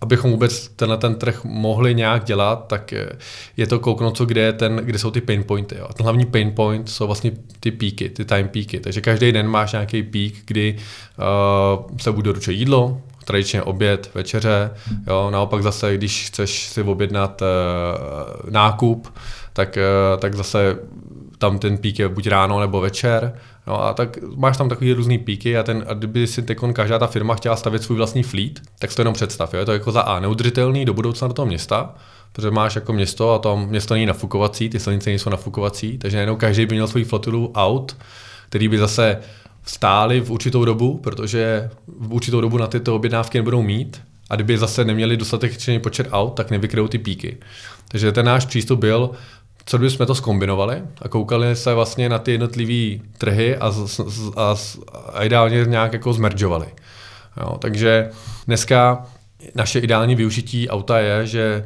abychom 0.01 0.32
vůbec 0.32 0.67
tenhle 0.67 0.98
ten 0.98 1.15
trh 1.15 1.44
mohli 1.44 1.96
nějak 1.96 2.24
dělat, 2.24 2.67
tak 2.67 2.94
je 3.58 3.67
to 3.67 3.79
kouknout, 3.79 4.17
co 4.17 4.25
kde, 4.25 4.41
je 4.41 4.53
ten, 4.53 4.75
kde 4.75 5.00
jsou 5.00 5.12
ty 5.12 5.22
pain 5.22 5.44
pointy. 5.44 5.75
Jo. 5.77 5.88
Ten 5.94 6.03
hlavní 6.03 6.25
pain 6.25 6.51
point 6.51 6.89
jsou 6.89 7.06
vlastně 7.06 7.32
ty 7.60 7.72
píky, 7.72 8.10
ty 8.10 8.25
time 8.25 8.48
píky. 8.48 8.79
Takže 8.79 9.01
každý 9.01 9.32
den 9.32 9.48
máš 9.48 9.72
nějaký 9.72 10.03
pík, 10.03 10.36
kdy 10.46 10.77
uh, 10.77 11.98
se 11.98 12.12
bude 12.12 12.25
doručit 12.25 12.51
jídlo, 12.51 13.01
tradičně 13.27 13.63
oběd, 13.63 14.10
večeře. 14.13 14.72
Jo. 15.07 15.29
Naopak 15.31 15.63
zase, 15.63 15.98
když 15.98 16.27
chceš 16.27 16.67
si 16.67 16.84
objednat 16.84 17.41
uh, 17.41 18.50
nákup, 18.50 19.13
tak, 19.53 19.77
uh, 19.77 20.19
tak 20.19 20.36
zase 20.36 20.77
tam 21.38 21.60
ten 21.60 21.77
pík 21.77 22.00
je 22.00 22.10
buď 22.10 22.27
ráno 22.27 22.60
nebo 22.60 22.81
večer. 22.81 23.34
No 23.67 23.84
a 23.84 23.93
tak 23.93 24.17
máš 24.36 24.57
tam 24.57 24.69
takový 24.69 24.93
různý 24.93 25.17
píky 25.17 25.57
a, 25.57 25.63
ten, 25.63 25.86
a 25.88 25.93
kdyby 25.93 26.27
si 26.27 26.41
tekon 26.41 26.74
každá 26.74 27.00
ta 27.00 27.07
firma 27.07 27.36
chtěla 27.36 27.55
stavět 27.55 27.84
svůj 27.84 27.98
vlastní 27.98 28.24
fleet, 28.24 28.62
tak 28.79 28.91
si 28.91 28.96
to 28.96 29.01
jenom 29.01 29.13
představ. 29.13 29.53
Jo? 29.53 29.60
Je 29.60 29.65
to 29.65 29.74
jako 29.74 29.91
za 29.91 30.01
A 30.01 30.19
neudržitelný 30.19 30.86
do 30.86 30.93
budoucna 30.93 31.27
do 31.27 31.34
toho 31.34 31.46
města, 31.46 31.96
protože 32.31 32.51
máš 32.51 32.75
jako 32.75 32.93
město 32.93 33.34
a 33.34 33.39
tam 33.39 33.67
město 33.67 33.93
není 33.93 34.05
nafukovací, 34.05 34.69
ty 34.69 34.79
silnice 34.79 35.10
nejsou 35.10 35.29
nafukovací, 35.29 35.98
takže 35.98 36.17
najednou 36.17 36.36
každý 36.36 36.65
by 36.65 36.75
měl 36.75 36.88
svůj 36.88 37.03
flotilu 37.03 37.51
aut, 37.55 37.98
který 38.50 38.67
by 38.67 38.77
zase 38.77 39.17
stáli 39.69 40.21
v 40.21 40.31
určitou 40.31 40.65
dobu, 40.65 40.97
protože 40.97 41.69
v 41.88 42.13
určitou 42.13 42.41
dobu 42.41 42.57
na 42.57 42.67
tyto 42.67 42.95
objednávky 42.95 43.38
nebudou 43.38 43.62
mít 43.62 44.01
a 44.29 44.36
kdyby 44.36 44.57
zase 44.57 44.86
neměli 44.86 45.17
dostatečný 45.17 45.79
počet 45.79 46.07
aut, 46.12 46.29
tak 46.29 46.51
nevykryjou 46.51 46.88
ty 46.88 46.97
píky. 46.97 47.38
Takže 47.88 48.12
ten 48.12 48.25
náš 48.25 48.45
přístup 48.45 48.79
byl, 48.79 49.09
co 49.65 49.77
kdybychom 49.77 50.07
to 50.07 50.15
skombinovali 50.15 50.81
a 51.01 51.07
koukali 51.07 51.55
se 51.55 51.74
vlastně 51.74 52.09
na 52.09 52.19
ty 52.19 52.31
jednotlivé 52.31 53.03
trhy 53.17 53.57
a, 53.57 53.74
a, 54.36 54.55
a 55.13 55.24
ideálně 55.24 55.65
nějak 55.65 55.93
jako 55.93 56.13
zmeržovali. 56.13 56.67
Jo, 57.41 57.57
takže 57.59 58.09
dneska 58.47 59.05
naše 59.55 59.79
ideální 59.79 60.15
využití 60.15 60.69
auta 60.69 61.00
je, 61.00 61.27
že 61.27 61.65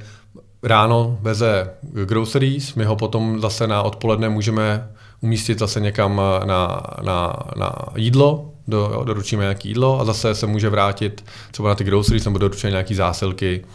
ráno 0.63 1.17
veze 1.21 1.69
groceries, 1.81 2.75
my 2.75 2.85
ho 2.85 2.95
potom 2.95 3.41
zase 3.41 3.67
na 3.67 3.81
odpoledne 3.81 4.29
můžeme 4.29 4.89
umístit 5.21 5.59
zase 5.59 5.79
někam 5.79 6.21
na, 6.45 6.79
na, 7.01 7.33
na 7.57 7.71
jídlo, 7.95 8.51
do, 8.67 8.77
jo, 8.93 9.03
doručíme 9.03 9.43
nějaké 9.43 9.67
jídlo 9.67 9.99
a 9.99 10.05
zase 10.05 10.35
se 10.35 10.47
může 10.47 10.69
vrátit 10.69 11.25
třeba 11.51 11.69
na 11.69 11.75
ty 11.75 11.83
groceries 11.83 12.25
nebo 12.25 12.37
doručíme 12.37 12.71
nějaké 12.71 12.95
zásilky 12.95 13.65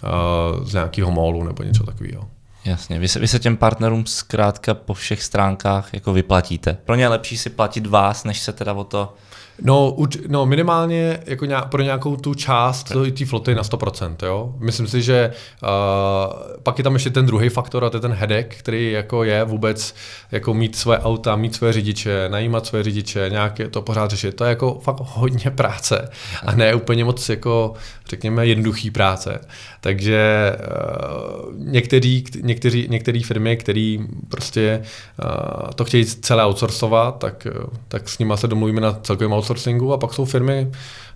uh, 0.59 0.65
z 0.65 0.73
nějakého 0.73 1.11
mólu 1.11 1.43
nebo 1.43 1.62
něco 1.62 1.85
takového. 1.85 2.29
Jasně, 2.65 2.99
vy 2.99 3.09
se, 3.09 3.19
vy 3.19 3.29
se 3.29 3.38
těm 3.38 3.57
partnerům 3.57 4.07
zkrátka 4.07 4.75
po 4.75 4.95
všech 4.95 5.23
stránkách 5.23 5.95
jako 5.95 6.12
vyplatíte. 6.12 6.76
Pro 6.85 6.95
ně 6.95 7.05
je 7.05 7.09
lepší 7.09 7.38
si 7.38 7.50
platit 7.50 7.87
vás, 7.87 8.25
než 8.25 8.41
se 8.41 8.53
teda 8.53 8.73
o 8.73 8.85
to 8.85 9.15
No, 9.63 9.91
uč, 9.91 10.19
no 10.29 10.47
minimálně 10.47 11.19
jako 11.27 11.45
nějak, 11.45 11.69
pro 11.69 11.83
nějakou 11.83 12.17
tu 12.17 12.35
část 12.35 12.93
té 13.19 13.27
floty 13.27 13.55
na 13.55 13.63
100%. 13.63 14.17
Jo? 14.23 14.55
Myslím 14.59 14.87
si, 14.87 15.03
že 15.03 15.33
uh, 15.63 15.69
pak 16.63 16.79
je 16.79 16.85
tam 16.85 16.95
ještě 16.95 17.11
ten 17.11 17.27
druhý 17.27 17.49
faktor 17.49 17.85
a 17.85 17.91
to 17.91 17.97
je 17.97 18.01
ten 18.01 18.13
hedek, 18.13 18.57
který 18.59 18.93
jako 18.93 19.25
je 19.25 19.45
vůbec 19.45 19.95
jako 20.33 20.55
mít 20.55 20.77
své 20.77 20.99
auta, 20.99 21.37
mít 21.37 21.55
své 21.55 21.73
řidiče, 21.73 22.29
najímat 22.29 22.67
své 22.67 22.83
řidiče, 22.83 23.29
nějaké 23.31 23.69
to 23.69 23.83
pořád 23.83 24.11
řešit. 24.11 24.37
To 24.37 24.45
je 24.45 24.49
jako 24.49 24.81
fakt 24.83 24.97
hodně 25.01 25.51
práce 25.51 26.11
a 26.47 26.55
ne 26.55 26.75
úplně 26.75 27.05
moc 27.05 27.29
jako 27.29 27.75
řekněme 28.09 28.47
jednoduchý 28.47 28.91
práce. 28.91 29.41
Takže 29.81 30.53
uh, 30.59 31.55
některý, 31.57 32.25
někteří, 32.43 32.87
některé 32.91 33.21
firmy, 33.25 33.57
které 33.57 33.97
prostě 34.29 34.83
uh, 35.25 35.71
to 35.75 35.85
chtějí 35.85 36.05
celé 36.05 36.47
outsourcovat, 36.47 37.19
tak, 37.19 37.47
tak 37.89 38.09
s 38.09 38.19
nimi 38.19 38.33
se 38.37 38.49
domluvíme 38.49 38.81
na 38.81 38.93
celkovém 38.93 39.33
outsourcingu 39.50 39.93
a 39.93 39.99
pak 39.99 40.15
jsou 40.15 40.25
firmy, 40.25 40.71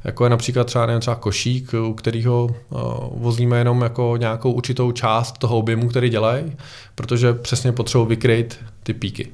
jako 0.05 0.25
je 0.25 0.31
například 0.31 0.65
třeba, 0.65 0.87
nevím, 0.87 1.01
třeba 1.01 1.17
Košík, 1.17 1.75
u 1.89 1.95
kterého 1.95 2.45
uh, 2.45 2.81
vozíme 3.23 3.59
jenom 3.59 3.83
jako 3.83 4.17
nějakou 4.17 4.53
určitou 4.53 4.93
část 4.93 5.39
toho 5.39 5.59
objemu, 5.59 5.89
který 5.89 6.09
dělají, 6.09 6.53
protože 6.95 7.33
přesně 7.33 7.73
potřebují 7.73 8.09
vykryt 8.09 8.61
ty 8.83 8.95
píky. 8.95 9.29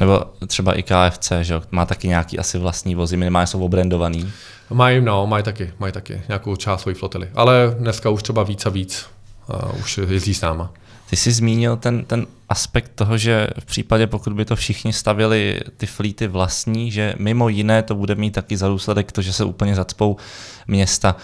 Nebo 0.00 0.20
třeba 0.46 0.72
i 0.72 0.82
KFC, 0.82 1.32
že 1.42 1.60
má 1.70 1.86
taky 1.86 2.08
nějaký 2.08 2.38
asi 2.38 2.58
vlastní 2.58 2.94
vozy, 2.94 3.16
minimálně 3.16 3.46
jsou 3.46 3.64
obrandovaný. 3.64 4.32
Mají, 4.70 5.00
no, 5.00 5.26
mají 5.26 5.44
taky, 5.44 5.72
mají 5.78 5.92
taky 5.92 6.22
nějakou 6.28 6.56
část 6.56 6.80
svojí 6.80 6.94
flotily. 6.94 7.28
Ale 7.34 7.76
dneska 7.78 8.10
už 8.10 8.22
třeba 8.22 8.42
víc 8.42 8.66
a 8.66 8.70
víc 8.70 9.06
uh, 9.48 9.80
už 9.80 10.00
jezdí 10.08 10.34
s 10.34 10.40
náma. 10.40 10.72
Ty 11.14 11.18
jsi 11.18 11.32
zmínil 11.32 11.76
ten, 11.76 12.04
ten 12.04 12.26
aspekt 12.48 12.92
toho, 12.94 13.18
že 13.18 13.48
v 13.58 13.64
případě, 13.64 14.06
pokud 14.06 14.32
by 14.32 14.44
to 14.44 14.56
všichni 14.56 14.92
stavili 14.92 15.60
ty 15.76 15.86
flíty 15.86 16.26
vlastní, 16.26 16.90
že 16.90 17.14
mimo 17.18 17.48
jiné 17.48 17.82
to 17.82 17.94
bude 17.94 18.14
mít 18.14 18.30
taky 18.30 18.56
za 18.56 18.68
důsledek 18.68 19.12
to, 19.12 19.22
že 19.22 19.32
se 19.32 19.44
úplně 19.44 19.74
zacpou 19.74 20.16
města. 20.66 21.16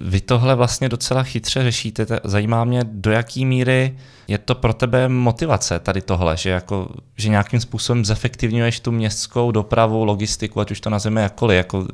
Vy 0.00 0.20
tohle 0.20 0.54
vlastně 0.54 0.88
docela 0.88 1.22
chytře 1.22 1.62
řešíte. 1.62 2.06
Zajímá 2.24 2.64
mě, 2.64 2.80
do 2.84 3.10
jaký 3.10 3.44
míry 3.44 3.98
je 4.28 4.38
to 4.38 4.54
pro 4.54 4.72
tebe 4.72 5.08
motivace 5.08 5.78
tady 5.78 6.00
tohle, 6.00 6.36
že, 6.36 6.50
jako, 6.50 6.88
že 7.16 7.28
nějakým 7.28 7.60
způsobem 7.60 8.04
zefektivňuješ 8.04 8.80
tu 8.80 8.92
městskou 8.92 9.50
dopravu, 9.50 10.04
logistiku, 10.04 10.60
ať 10.60 10.70
už 10.70 10.80
to 10.80 10.90
nazveme 10.90 11.22
jakkoliv. 11.22 11.56
Jako, 11.56 11.86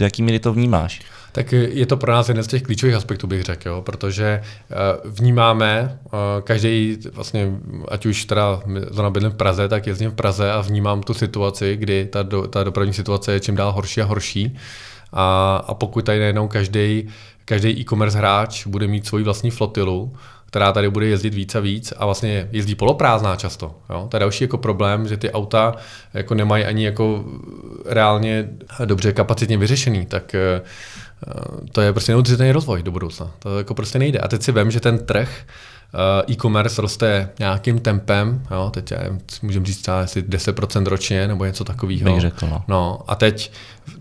do 0.00 0.06
jaký 0.06 0.22
míry 0.22 0.38
to 0.38 0.52
vnímáš? 0.52 1.00
Tak 1.32 1.52
je 1.52 1.86
to 1.86 1.96
pro 1.96 2.12
nás 2.12 2.28
jeden 2.28 2.44
z 2.44 2.46
těch 2.46 2.62
klíčových 2.62 2.94
aspektů, 2.94 3.26
bych 3.26 3.42
řekl, 3.42 3.68
jo, 3.68 3.82
protože 3.82 4.24
eh, 4.44 4.74
vnímáme, 5.04 5.98
eh, 6.06 6.10
každý 6.42 6.96
vlastně, 7.12 7.52
ať 7.88 8.06
už 8.06 8.24
teda 8.24 8.62
zrovna 8.90 9.10
bydlím 9.10 9.32
v 9.32 9.36
Praze, 9.36 9.68
tak 9.68 9.86
jezdím 9.86 10.10
v 10.10 10.14
Praze 10.14 10.52
a 10.52 10.60
vnímám 10.60 11.02
tu 11.02 11.14
situaci, 11.14 11.76
kdy 11.76 12.06
ta, 12.06 12.22
do, 12.22 12.46
ta 12.46 12.64
dopravní 12.64 12.92
situace 12.92 13.32
je 13.32 13.40
čím 13.40 13.56
dál 13.56 13.72
horší 13.72 14.00
a 14.00 14.04
horší. 14.04 14.56
A, 15.12 15.56
a 15.66 15.74
pokud 15.74 16.04
tady 16.04 16.18
najednou 16.18 16.48
každý 16.48 17.08
každý 17.50 17.80
e-commerce 17.80 18.18
hráč 18.18 18.66
bude 18.66 18.86
mít 18.86 19.06
svoji 19.06 19.24
vlastní 19.24 19.50
flotilu, 19.50 20.12
která 20.50 20.72
tady 20.72 20.90
bude 20.90 21.06
jezdit 21.06 21.34
víc 21.34 21.54
a 21.54 21.60
víc 21.60 21.92
a 21.96 22.04
vlastně 22.04 22.48
jezdí 22.52 22.74
poloprázdná 22.74 23.36
často. 23.36 23.74
Jo? 23.90 24.06
To 24.10 24.16
je 24.16 24.20
další 24.20 24.44
jako 24.44 24.58
problém, 24.58 25.08
že 25.08 25.16
ty 25.16 25.30
auta 25.32 25.74
jako 26.14 26.34
nemají 26.34 26.64
ani 26.64 26.84
jako 26.84 27.24
reálně 27.86 28.48
dobře 28.84 29.12
kapacitně 29.12 29.56
vyřešený, 29.56 30.06
tak 30.06 30.34
eh, 30.34 30.62
to 31.72 31.80
je 31.80 31.92
prostě 31.92 32.12
neudržitelný 32.12 32.52
rozvoj 32.52 32.82
do 32.82 32.90
budoucna. 32.90 33.30
To 33.38 33.58
jako 33.58 33.74
prostě 33.74 33.98
nejde. 33.98 34.18
A 34.18 34.28
teď 34.28 34.42
si 34.42 34.52
vím, 34.52 34.70
že 34.70 34.80
ten 34.80 34.98
trh 34.98 35.28
eh, 35.38 36.32
e-commerce 36.32 36.82
roste 36.82 37.28
nějakým 37.38 37.78
tempem, 37.78 38.42
jo, 38.50 38.70
teď 38.70 38.92
můžeme 39.42 39.66
říct 39.66 39.82
třeba 39.82 40.00
asi 40.00 40.22
10% 40.22 40.86
ročně 40.86 41.28
nebo 41.28 41.44
něco 41.44 41.64
takového. 41.64 42.20
řekl, 42.20 42.46
no. 42.46 42.64
no. 42.68 42.98
a 43.06 43.14
teď, 43.14 43.52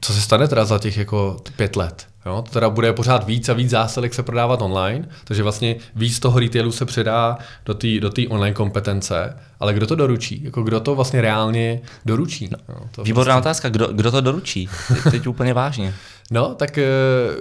co 0.01 0.13
se 0.13 0.21
stane 0.21 0.47
teda 0.47 0.65
za 0.65 0.79
těch 0.79 0.97
jako 0.97 1.37
pět 1.55 1.75
let? 1.75 2.07
Jo, 2.29 2.41
to 2.41 2.51
teda 2.51 2.69
bude 2.69 2.93
pořád 2.93 3.27
víc 3.27 3.49
a 3.49 3.53
víc 3.53 3.69
zásilek 3.69 4.13
se 4.13 4.23
prodávat 4.23 4.61
online, 4.61 5.09
takže 5.23 5.43
vlastně 5.43 5.75
víc 5.95 6.19
toho 6.19 6.39
retailu 6.39 6.71
se 6.71 6.85
předá 6.85 7.37
do 7.65 7.73
té 7.73 7.99
do 7.99 8.11
online 8.29 8.53
kompetence, 8.53 9.37
ale 9.59 9.73
kdo 9.73 9.87
to 9.87 9.95
doručí? 9.95 10.43
Jako 10.43 10.63
kdo 10.63 10.79
to 10.79 10.95
vlastně 10.95 11.21
reálně 11.21 11.81
doručí? 12.05 12.49
No, 12.51 12.75
to 12.91 13.03
Výborná 13.03 13.33
vlastně... 13.33 13.39
otázka, 13.39 13.69
kdo, 13.69 13.87
kdo 13.87 14.11
to 14.11 14.21
doručí? 14.21 14.69
Teď, 14.87 15.11
teď 15.11 15.27
úplně 15.27 15.53
vážně. 15.53 15.93
No, 16.31 16.55
tak 16.55 16.77
eh, 16.77 16.85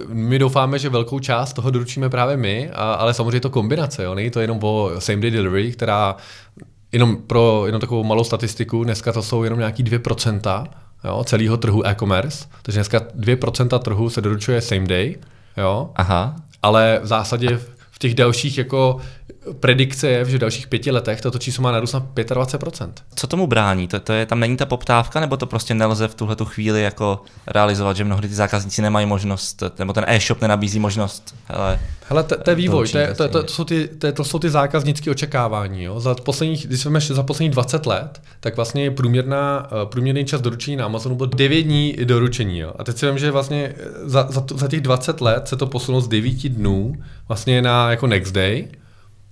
my 0.07 0.39
doufáme, 0.39 0.79
že 0.79 0.89
velkou 0.89 1.19
část 1.19 1.53
toho 1.53 1.71
doručíme 1.71 2.09
právě 2.09 2.37
my, 2.37 2.69
a, 2.73 2.93
ale 2.93 3.13
samozřejmě 3.13 3.39
to 3.39 3.49
kombinace, 3.49 4.03
jo? 4.03 4.15
není 4.15 4.29
to 4.29 4.39
jenom 4.39 4.59
o 4.61 4.91
same 4.99 5.21
day 5.21 5.31
delivery, 5.31 5.71
která 5.71 6.15
jenom 6.91 7.17
pro 7.17 7.63
jenom 7.65 7.81
takovou 7.81 8.03
malou 8.03 8.23
statistiku, 8.23 8.83
dneska 8.83 9.13
to 9.13 9.23
jsou 9.23 9.43
jenom 9.43 9.59
nějaký 9.59 9.83
2%, 9.83 10.67
jo, 11.03 11.23
celého 11.23 11.57
trhu 11.57 11.87
e-commerce. 11.87 12.45
Takže 12.61 12.79
dneska 12.79 12.99
2% 12.99 13.79
trhu 13.79 14.09
se 14.09 14.21
doručuje 14.21 14.61
same 14.61 14.87
day, 14.87 15.17
jo, 15.57 15.91
Aha. 15.95 16.35
ale 16.63 16.99
v 17.03 17.07
zásadě 17.07 17.59
v 17.91 17.99
těch 17.99 18.15
dalších 18.15 18.57
jako 18.57 18.99
predikce 19.59 20.07
je, 20.07 20.25
že 20.25 20.37
v 20.37 20.39
dalších 20.39 20.67
pěti 20.67 20.91
letech 20.91 21.21
toto 21.21 21.39
číslo 21.39 21.61
má 21.61 21.71
narůst 21.71 21.93
na 21.93 21.99
25%. 22.15 22.91
Co 23.15 23.27
tomu 23.27 23.47
brání? 23.47 23.87
To, 23.87 23.99
to 23.99 24.13
je, 24.13 24.25
tam 24.25 24.39
není 24.39 24.57
ta 24.57 24.65
poptávka, 24.65 25.19
nebo 25.19 25.37
to 25.37 25.45
prostě 25.45 25.73
nelze 25.73 26.07
v 26.07 26.15
tuhle 26.15 26.35
chvíli 26.43 26.81
jako 26.81 27.21
realizovat, 27.47 27.97
že 27.97 28.03
mnohdy 28.03 28.27
ty 28.27 28.35
zákazníci 28.35 28.81
nemají 28.81 29.05
možnost, 29.05 29.63
nebo 29.79 29.93
ten 29.93 30.05
e-shop 30.07 30.41
nenabízí 30.41 30.79
možnost. 30.79 31.35
Hele, 31.45 31.79
Hele 32.09 32.23
to, 32.23 32.37
to 32.37 32.49
je 32.49 32.55
vývoj, 32.55 32.87
to, 32.87 32.97
je, 32.97 33.13
to, 33.13 33.29
to, 33.29 33.43
to, 33.43 33.53
jsou 33.53 33.63
ty, 33.63 33.87
to, 33.87 34.11
to 34.11 34.23
jsou 34.23 34.39
ty 34.39 34.49
zákaznické 34.49 35.11
očekávání. 35.11 35.83
Jo? 35.83 35.99
Za 35.99 36.15
posledních, 36.15 36.67
když 36.67 36.81
jsme 36.81 36.99
za 36.99 37.23
posledních 37.23 37.51
20 37.51 37.85
let, 37.85 38.21
tak 38.39 38.55
vlastně 38.55 38.91
průměrná, 38.91 39.67
eh, 39.71 39.85
průměrný 39.85 40.25
čas 40.25 40.41
doručení 40.41 40.77
na 40.77 40.85
Amazonu 40.85 41.15
byl 41.15 41.27
9 41.27 41.61
dní 41.61 41.95
doručení. 42.03 42.59
Jo? 42.59 42.73
A 42.79 42.83
teď 42.83 42.97
si 42.97 43.05
vím, 43.05 43.17
že 43.17 43.31
vlastně 43.31 43.75
za, 44.03 44.27
za, 44.29 44.43
za 44.55 44.67
těch 44.67 44.81
20 44.81 45.21
let 45.21 45.47
se 45.47 45.55
to 45.55 45.67
posunulo 45.67 46.01
z 46.01 46.07
9 46.07 46.49
dnů 46.49 46.95
vlastně 47.27 47.61
na 47.61 47.91
jako 47.91 48.07
next 48.07 48.33
day, 48.33 48.67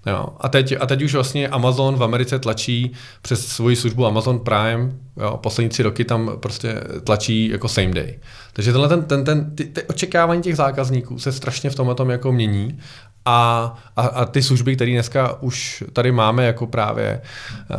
Jo. 0.08 0.28
A, 0.40 0.50
teď, 0.50 0.76
a 0.80 0.86
teď 0.86 1.02
už 1.02 1.14
vlastně 1.14 1.48
Amazon 1.48 1.96
v 1.96 2.04
Americe 2.04 2.40
tlačí 2.40 2.92
přes 3.22 3.48
svoji 3.48 3.76
službu 3.76 4.06
Amazon 4.06 4.40
Prime, 4.40 4.92
jo, 5.18 5.40
poslední 5.44 5.70
tři 5.70 5.84
roky 5.84 6.06
tam 6.06 6.32
prostě 6.40 6.84
tlačí 7.04 7.50
jako 7.50 7.68
same 7.68 7.92
day. 7.92 8.20
Takže 8.54 8.72
tenhle 8.72 8.90
ten, 8.90 9.04
ten, 9.04 9.24
ten, 9.24 9.56
ty, 9.56 9.64
ty 9.66 9.84
očekávání 9.84 10.42
těch 10.42 10.56
zákazníků 10.56 11.20
se 11.20 11.32
strašně 11.32 11.70
v 11.70 11.76
tomhle 11.76 11.96
tom 11.96 12.10
jako 12.10 12.32
mění 12.32 12.80
a, 13.26 13.74
a, 13.96 14.02
a 14.02 14.26
ty 14.26 14.44
služby, 14.44 14.76
které 14.76 14.92
dneska 14.92 15.42
už 15.42 15.84
tady 15.94 16.12
máme, 16.12 16.46
jako 16.46 16.68
právě 16.68 17.22
uh, 17.72 17.78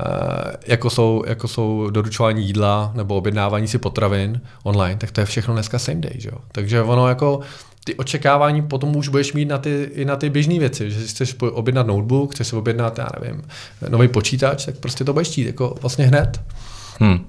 jako, 0.66 0.90
jsou, 0.90 1.22
jako 1.26 1.48
jsou 1.48 1.90
doručování 1.90 2.46
jídla 2.46 2.92
nebo 2.94 3.16
objednávání 3.16 3.68
si 3.68 3.78
potravin 3.78 4.40
online, 4.62 4.96
tak 4.96 5.10
to 5.10 5.20
je 5.20 5.26
všechno 5.26 5.54
dneska 5.54 5.78
same 5.78 6.00
day. 6.00 6.14
Že 6.14 6.28
jo? 6.28 6.38
Takže 6.52 6.82
ono 6.82 7.08
jako 7.08 7.40
ty 7.88 7.94
očekávání 7.94 8.62
potom 8.62 8.96
už 8.96 9.08
budeš 9.08 9.32
mít 9.32 9.44
na 9.44 9.58
ty, 9.58 9.90
i 9.92 10.04
na 10.04 10.16
ty 10.16 10.30
běžné 10.30 10.58
věci, 10.58 10.90
že 10.90 11.00
si 11.00 11.08
chceš 11.08 11.36
objednat 11.40 11.86
notebook, 11.86 12.34
chceš 12.34 12.46
si 12.46 12.56
objednat, 12.56 12.98
já 12.98 13.08
nevím, 13.20 13.42
nový 13.88 14.08
počítač, 14.08 14.64
tak 14.64 14.76
prostě 14.76 15.04
to 15.04 15.12
budeš 15.12 15.28
chtít 15.28 15.46
jako 15.46 15.74
vlastně 15.80 16.06
hned. 16.06 16.40
Hmm. 16.98 17.28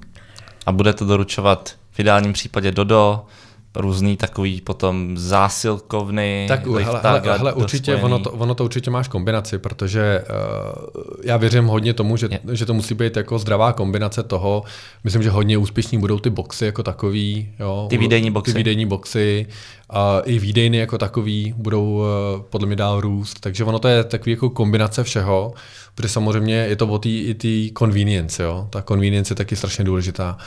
A 0.65 0.71
bude 0.71 0.93
to 0.93 1.05
doručovat 1.05 1.75
v 1.91 1.99
ideálním 1.99 2.33
případě 2.33 2.71
Dodo, 2.71 3.25
různý 3.75 4.17
takový 4.17 4.61
potom 4.61 5.17
zásilkovny. 5.17 6.45
Tak 6.47 6.67
hele, 6.67 6.83
hele, 6.83 7.21
hele, 7.25 7.53
určitě, 7.53 7.95
ono 7.95 8.19
to, 8.19 8.31
ono 8.31 8.55
to 8.55 8.63
určitě 8.63 8.91
máš 8.91 9.07
kombinaci, 9.07 9.57
protože 9.57 10.23
uh, 10.29 11.13
já 11.23 11.38
věřím 11.38 11.65
hodně 11.65 11.93
tomu, 11.93 12.17
že, 12.17 12.29
že 12.51 12.65
to 12.65 12.73
musí 12.73 12.93
být 12.93 13.17
jako 13.17 13.39
zdravá 13.39 13.73
kombinace 13.73 14.23
toho. 14.23 14.63
Myslím, 15.03 15.23
že 15.23 15.29
hodně 15.29 15.57
úspěšní 15.57 15.97
budou 15.97 16.19
ty 16.19 16.29
boxy 16.29 16.65
jako 16.65 16.83
takový. 16.83 17.49
Jo, 17.59 17.88
ty 17.89 17.97
výdejní 17.97 18.31
boxy. 18.31 18.53
Ty 18.53 18.57
výdejní 18.57 18.85
boxy. 18.85 19.47
A 19.89 20.19
i 20.19 20.39
výdejny 20.39 20.77
jako 20.77 20.97
takový 20.97 21.53
budou 21.57 21.93
uh, 21.93 22.05
podle 22.49 22.67
mě 22.67 22.75
dál 22.75 23.01
růst. 23.01 23.39
Takže 23.39 23.63
ono 23.63 23.79
to 23.79 23.88
je 23.88 24.03
takový 24.03 24.31
jako 24.31 24.49
kombinace 24.49 25.03
všeho, 25.03 25.53
protože 25.99 26.13
samozřejmě 26.13 26.55
je 26.55 26.75
to 26.75 26.87
o 26.87 26.99
té 26.99 27.09
i 27.09 27.33
té 27.33 27.79
convenience. 27.79 28.43
Jo? 28.43 28.67
Ta 28.69 28.81
convenience 28.81 29.31
je 29.31 29.35
taky 29.35 29.55
strašně 29.55 29.83
důležitá. 29.83 30.37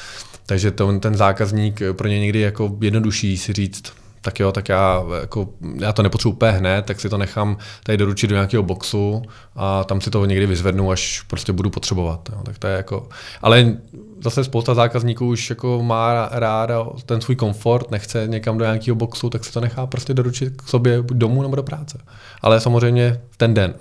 Takže 0.47 0.71
to, 0.71 0.99
ten 0.99 1.15
zákazník 1.15 1.81
pro 1.93 2.09
ně 2.09 2.21
někdy 2.21 2.41
jako 2.41 2.77
jednodušší 2.81 3.37
si 3.37 3.53
říct, 3.53 3.93
tak 4.21 4.41
jo, 4.41 4.53
tak 4.53 4.69
já, 4.69 5.05
jako, 5.21 5.49
já 5.81 5.93
to 5.93 6.03
nepotřebuji 6.03 6.33
úplně 6.33 6.53
hned, 6.53 6.85
tak 6.85 7.01
si 7.01 7.09
to 7.09 7.19
nechám 7.19 7.57
tady 7.83 7.99
doručit 7.99 8.27
do 8.27 8.35
nějakého 8.35 8.63
boxu 8.63 9.23
a 9.57 9.85
tam 9.85 10.01
si 10.01 10.11
to 10.11 10.25
někdy 10.25 10.47
vyzvednu, 10.47 10.91
až 10.91 11.23
prostě 11.27 11.53
budu 11.53 11.71
potřebovat. 11.71 12.29
Jo. 12.33 12.43
Tak 12.45 12.59
to 12.59 12.67
je 12.67 12.77
jako, 12.77 13.09
ale 13.43 13.77
zase 14.21 14.45
spousta 14.45 14.75
zákazníků 14.75 15.27
už 15.27 15.51
jako 15.51 15.83
má 15.83 16.29
ráda 16.33 16.87
ten 17.07 17.21
svůj 17.21 17.37
komfort, 17.37 17.91
nechce 17.91 18.27
někam 18.27 18.59
do 18.59 18.65
nějakého 18.65 18.95
boxu, 18.95 19.31
tak 19.31 19.45
si 19.45 19.53
to 19.53 19.61
nechá 19.61 19.87
prostě 19.87 20.15
doručit 20.15 20.53
k 20.57 20.69
sobě 20.69 21.03
buď 21.03 21.17
domů 21.17 21.43
nebo 21.43 21.57
do 21.57 21.63
práce. 21.63 21.99
Ale 22.43 22.61
samozřejmě 22.61 23.21
ten 23.37 23.55
den. 23.55 23.75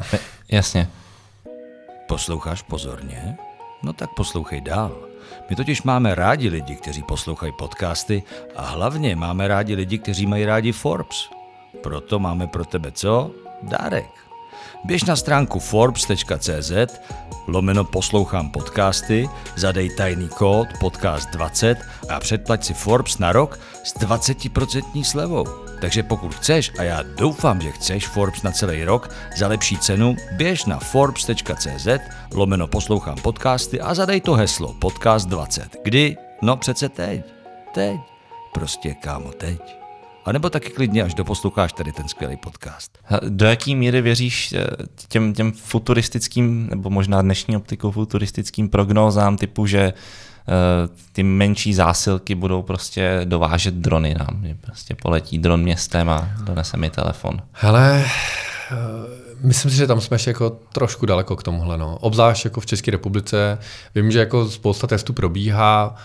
Jasně. 0.51 0.87
Posloucháš 2.12 2.62
pozorně? 2.62 3.38
No 3.84 3.94
tak 3.94 4.10
poslouchej 4.13 4.62
dál. 4.62 4.98
My 5.50 5.56
totiž 5.56 5.84
máme 5.84 6.15
rádi 6.15 6.50
lidi, 6.50 6.75
kteří 6.75 7.03
poslouchají 7.03 7.51
podcasty 7.58 8.24
a 8.56 8.65
hlavně 8.65 9.15
máme 9.15 9.48
rádi 9.48 9.75
lidi, 9.75 9.98
kteří 9.98 10.25
mají 10.25 10.46
rádi 10.46 10.72
Forbes. 10.72 11.30
Proto 11.84 12.20
máme 12.20 12.48
pro 12.48 12.65
tebe 12.65 12.91
co? 12.91 13.32
Dárek. 13.63 14.12
Běž 14.84 15.03
na 15.03 15.15
stránku 15.15 15.60
forbes.cz, 15.60 16.72
lomeno 17.48 17.84
poslouchám 17.84 18.50
podcasty, 18.50 19.30
zadej 19.56 19.96
tajný 19.96 20.30
kód 20.30 20.68
podcast20 20.82 21.75
a 22.10 22.20
předplať 22.20 22.63
si 22.63 22.74
Forbes 22.74 23.18
na 23.18 23.32
rok 23.32 23.60
s 23.84 23.96
20% 23.96 25.03
slevou. 25.03 25.70
Takže 25.81 26.03
pokud 26.03 26.35
chceš, 26.35 26.71
a 26.79 26.83
já 26.83 27.01
doufám, 27.01 27.61
že 27.61 27.71
chceš 27.71 28.07
Forbes 28.07 28.43
na 28.43 28.51
celý 28.51 28.83
rok, 28.83 29.09
za 29.38 29.47
lepší 29.47 29.77
cenu 29.77 30.15
běž 30.31 30.65
na 30.65 30.79
forbes.cz, 30.79 31.88
lomeno 32.33 32.67
poslouchám 32.67 33.17
podcasty 33.17 33.81
a 33.81 33.93
zadej 33.93 34.21
to 34.21 34.33
heslo 34.33 34.73
podcast 34.73 35.27
20. 35.27 35.77
Kdy? 35.83 36.17
No 36.41 36.57
přece 36.57 36.89
teď. 36.89 37.25
Teď. 37.73 38.00
Prostě 38.53 38.93
kámo, 38.93 39.31
teď. 39.31 39.77
A 40.25 40.31
nebo 40.31 40.50
taky 40.50 40.69
klidně, 40.69 41.03
až 41.03 41.13
doposloucháš 41.13 41.73
tady 41.73 41.91
ten 41.91 42.07
skvělý 42.07 42.38
podcast. 42.38 42.97
Do 43.29 43.45
jaký 43.45 43.75
míry 43.75 44.01
věříš 44.01 44.53
eh, 44.53 44.67
těm, 45.07 45.33
těm 45.33 45.51
futuristickým, 45.51 46.67
nebo 46.69 46.89
možná 46.89 47.21
dnešní 47.21 47.57
optikou 47.57 47.91
futuristickým 47.91 48.69
prognózám 48.69 49.38
typu, 49.38 49.65
že 49.65 49.93
ty 51.12 51.24
menší 51.24 51.74
zásilky 51.74 52.36
budou 52.36 52.62
prostě 52.62 53.21
dovážet 53.25 53.74
drony 53.74 54.15
nám. 54.19 54.43
Prostě 54.62 54.95
poletí 54.95 55.38
dron 55.38 55.62
městem 55.62 56.10
a 56.10 56.29
donese 56.43 56.77
mi 56.77 56.89
telefon. 56.89 57.41
Hele, 57.51 58.05
eh, 58.05 58.75
myslím 59.43 59.71
si, 59.71 59.77
že 59.77 59.88
tam 59.88 60.01
jsme 60.01 60.15
ještě 60.15 60.29
jako 60.29 60.50
trošku 60.50 61.05
daleko 61.05 61.36
k 61.36 61.43
tomuhle. 61.43 61.77
No. 61.77 61.98
Obzvlášť 61.98 62.45
jako 62.45 62.62
v 62.62 62.65
České 62.65 62.91
republice. 62.91 63.57
Vím, 63.95 64.12
že 64.12 64.19
jako 64.19 64.50
spousta 64.50 64.88
testů 64.88 65.13
probíhá, 65.13 65.95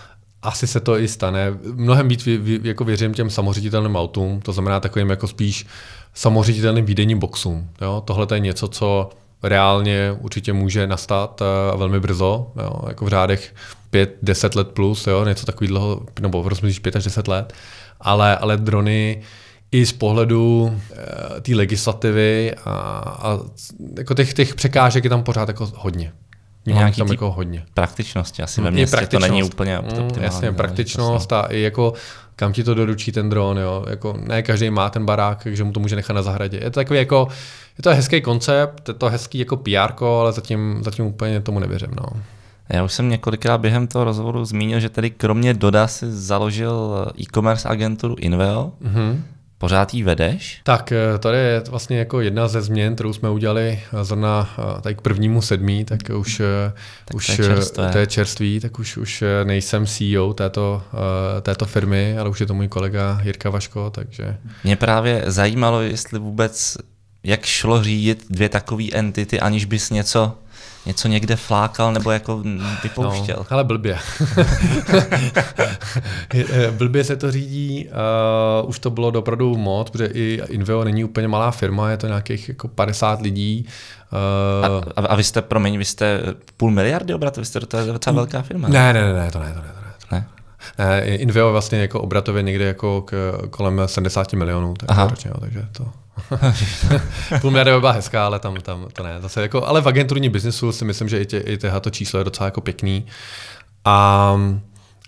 asi 0.41 0.67
se 0.67 0.79
to 0.79 0.99
i 0.99 1.07
stane. 1.07 1.57
Mnohem 1.73 2.07
víc 2.07 2.25
vě, 2.25 2.37
vě, 2.37 2.59
jako 2.63 2.83
věřím 2.83 3.13
těm 3.13 3.29
samoředitelným 3.29 3.95
autům, 3.95 4.41
to 4.41 4.53
znamená 4.53 4.79
takovým 4.79 5.09
jako 5.09 5.27
spíš 5.27 5.65
samoředitelným 6.13 6.85
výdenním 6.85 7.19
boxům. 7.19 7.69
Jo? 7.81 8.03
Tohle 8.05 8.27
je 8.33 8.39
něco, 8.39 8.67
co 8.67 9.09
reálně 9.43 10.17
určitě 10.21 10.53
může 10.53 10.87
nastat 10.87 11.41
uh, 11.41 11.79
velmi 11.79 11.99
brzo, 11.99 12.51
jo? 12.63 12.81
jako 12.87 13.05
v 13.05 13.07
řádech 13.07 13.53
5-10 13.93 14.57
let 14.57 14.67
plus, 14.67 15.07
jo, 15.07 15.25
něco 15.25 15.45
takový 15.45 15.67
dlouho, 15.67 16.01
nebo 16.19 16.49
rozmyslíš 16.49 16.79
5 16.79 16.95
až 16.95 17.03
10 17.03 17.27
let, 17.27 17.53
ale, 17.99 18.37
ale 18.37 18.57
drony 18.57 19.21
i 19.71 19.85
z 19.85 19.93
pohledu 19.93 20.75
e, 21.37 21.41
té 21.41 21.55
legislativy 21.55 22.53
a, 22.65 22.71
a 23.21 23.39
jako 23.97 24.13
těch, 24.13 24.33
těch 24.33 24.55
překážek 24.55 25.03
je 25.03 25.09
tam 25.09 25.23
pořád 25.23 25.47
jako 25.47 25.71
hodně. 25.75 26.13
Nějaký 26.65 26.97
tam 26.97 27.07
jako 27.07 27.31
hodně. 27.31 27.65
Praktičnosti 27.73 28.43
asi 28.43 28.61
ve 28.61 28.71
městě 28.71 29.07
to 29.07 29.19
není 29.19 29.43
úplně 29.43 29.79
mm, 29.79 29.85
optimální. 29.85 30.23
Jasně, 30.23 30.51
praktičnost 30.51 31.33
a 31.33 31.41
i 31.41 31.59
jako 31.59 31.93
kam 32.35 32.53
ti 32.53 32.63
to 32.63 32.73
doručí 32.73 33.11
ten 33.11 33.29
dron, 33.29 33.57
jo. 33.57 33.85
Jako 33.89 34.17
ne 34.27 34.43
každý 34.43 34.69
má 34.69 34.89
ten 34.89 35.05
barák, 35.05 35.43
takže 35.43 35.63
mu 35.63 35.71
to 35.71 35.79
může 35.79 35.95
nechat 35.95 36.13
na 36.13 36.21
zahradě. 36.21 36.57
Je 36.57 36.69
to 36.71 36.79
takový 36.79 36.99
jako, 36.99 37.27
je 37.77 37.81
to 37.81 37.89
hezký 37.89 38.21
koncept, 38.21 38.87
je 38.87 38.93
to 38.93 39.09
hezký 39.09 39.39
jako 39.39 39.57
PR, 39.57 40.03
ale 40.05 40.33
zatím, 40.33 40.79
zatím 40.83 41.05
úplně 41.05 41.41
tomu 41.41 41.59
nevěřím, 41.59 41.91
no. 42.01 42.21
Já 42.69 42.83
už 42.83 42.93
jsem 42.93 43.09
několikrát 43.09 43.57
během 43.57 43.87
toho 43.87 44.05
rozhovoru 44.05 44.45
zmínil, 44.45 44.79
že 44.79 44.89
tady 44.89 45.09
kromě 45.09 45.53
Doda 45.53 45.87
si 45.87 46.11
založil 46.11 47.07
e-commerce 47.19 47.69
agenturu 47.69 48.15
Inveo. 48.19 48.71
Mm-hmm. 48.81 49.21
Pořád 49.59 49.93
jí 49.93 50.03
vedeš? 50.03 50.61
Tak 50.63 50.91
eh, 50.91 51.17
tady 51.19 51.37
je 51.37 51.63
vlastně 51.69 51.97
jako 51.97 52.21
jedna 52.21 52.47
ze 52.47 52.61
změn, 52.61 52.95
kterou 52.95 53.13
jsme 53.13 53.29
udělali 53.29 53.79
eh, 53.93 54.03
zrovna 54.03 54.49
eh, 54.59 54.81
tady 54.81 54.95
k 54.95 55.01
prvnímu 55.01 55.41
sedmí, 55.41 55.85
tak 55.85 55.99
už, 56.17 56.41
tak 57.05 57.15
už 57.15 57.27
to, 57.75 57.81
je 57.81 57.91
to 57.91 57.97
je 57.97 58.07
čerství, 58.07 58.59
tak 58.59 58.79
už, 58.79 58.97
už 58.97 59.23
nejsem 59.43 59.85
CEO 59.85 60.33
této, 60.33 60.83
této 61.41 61.65
firmy, 61.65 62.17
ale 62.17 62.29
už 62.29 62.39
je 62.39 62.45
to 62.45 62.53
můj 62.53 62.67
kolega 62.67 63.21
Jirka 63.23 63.49
Vaško, 63.49 63.89
takže... 63.89 64.37
Mě 64.63 64.75
právě 64.75 65.23
zajímalo, 65.25 65.81
jestli 65.81 66.19
vůbec, 66.19 66.77
jak 67.23 67.45
šlo 67.45 67.83
řídit 67.83 68.25
dvě 68.29 68.49
takové 68.49 68.83
entity, 68.93 69.39
aniž 69.39 69.65
bys 69.65 69.89
něco 69.89 70.35
něco 70.87 71.07
někde 71.07 71.35
flákal 71.35 71.93
nebo 71.93 72.11
jako 72.11 72.43
vypouštěl. 72.83 73.35
No, 73.39 73.45
ale 73.49 73.63
blbě. 73.63 73.97
blbě 76.71 77.03
se 77.03 77.15
to 77.15 77.31
řídí, 77.31 77.87
uh, 78.61 78.69
už 78.69 78.79
to 78.79 78.89
bylo 78.89 79.07
opravdu 79.07 79.57
moc, 79.57 79.89
protože 79.89 80.05
i 80.05 80.41
Inveo 80.49 80.83
není 80.83 81.03
úplně 81.03 81.27
malá 81.27 81.51
firma, 81.51 81.89
je 81.89 81.97
to 81.97 82.07
nějakých 82.07 82.49
jako 82.49 82.67
50 82.67 83.21
lidí. 83.21 83.65
Uh, 84.11 84.83
a, 84.95 85.01
a, 85.07 85.15
vy 85.15 85.23
jste, 85.23 85.41
promiň, 85.41 85.77
vy 85.77 85.85
jste 85.85 86.21
půl 86.57 86.71
miliardy 86.71 87.13
obrat, 87.13 87.37
vy 87.37 87.45
jste 87.45 87.59
to 87.59 87.77
je 87.77 87.85
docela 87.85 88.15
velká 88.15 88.41
firma. 88.41 88.67
Ne, 88.67 88.93
ne, 88.93 89.01
ne, 89.01 89.13
ne, 89.13 89.31
to 89.31 89.39
ne, 89.39 89.53
to 89.53 89.61
ne. 89.61 89.67
To 90.09 90.15
ne. 90.15 90.19
ne? 90.19 90.27
Ne, 90.79 91.05
Inveo 91.05 91.51
vlastně 91.51 91.79
jako 91.79 92.01
obratově 92.01 92.43
někde 92.43 92.65
jako 92.65 93.01
k, 93.01 93.33
kolem 93.49 93.81
70 93.85 94.33
milionů, 94.33 94.73
tak 94.73 95.09
ročně, 95.09 95.31
takže 95.39 95.65
to... 95.71 95.85
Půl 97.41 97.51
by 97.51 97.63
byla 97.63 97.91
hezká, 97.91 98.25
ale 98.25 98.39
tam, 98.39 98.55
tam 98.55 98.87
to 98.93 99.03
ne. 99.03 99.21
Zase 99.21 99.41
jako, 99.41 99.67
ale 99.67 99.81
v 99.81 99.87
agenturní 99.87 100.29
biznesu 100.29 100.71
si 100.71 100.85
myslím, 100.85 101.09
že 101.09 101.21
i, 101.21 101.25
tě, 101.25 101.37
i 101.37 101.57
to 101.57 101.89
číslo 101.89 102.19
je 102.19 102.23
docela 102.23 102.45
jako 102.45 102.61
pěkný. 102.61 103.05
A, 103.85 104.39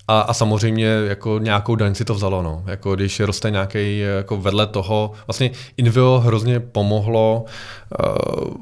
a, 0.08 0.20
a 0.20 0.34
samozřejmě 0.34 0.86
jako 0.86 1.40
nějakou 1.40 1.76
daň 1.76 1.96
si 1.96 2.06
to 2.06 2.14
vzalo. 2.14 2.44
No. 2.44 2.64
Jako 2.68 2.96
když 2.96 3.20
roste 3.20 3.52
nějaký 3.52 4.00
jako 4.00 4.38
vedle 4.38 4.68
toho, 4.68 5.12
vlastně 5.28 5.52
Invio 5.78 6.20
hrozně 6.26 6.60
pomohlo 6.60 7.46
uh, 7.46 8.54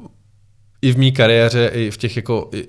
i 0.81 0.91
v 0.91 0.97
mé 0.97 1.11
kariéře, 1.11 1.71
i 1.73 1.91
v 1.91 1.97
těch 1.97 2.15
jako 2.15 2.49
i, 2.53 2.67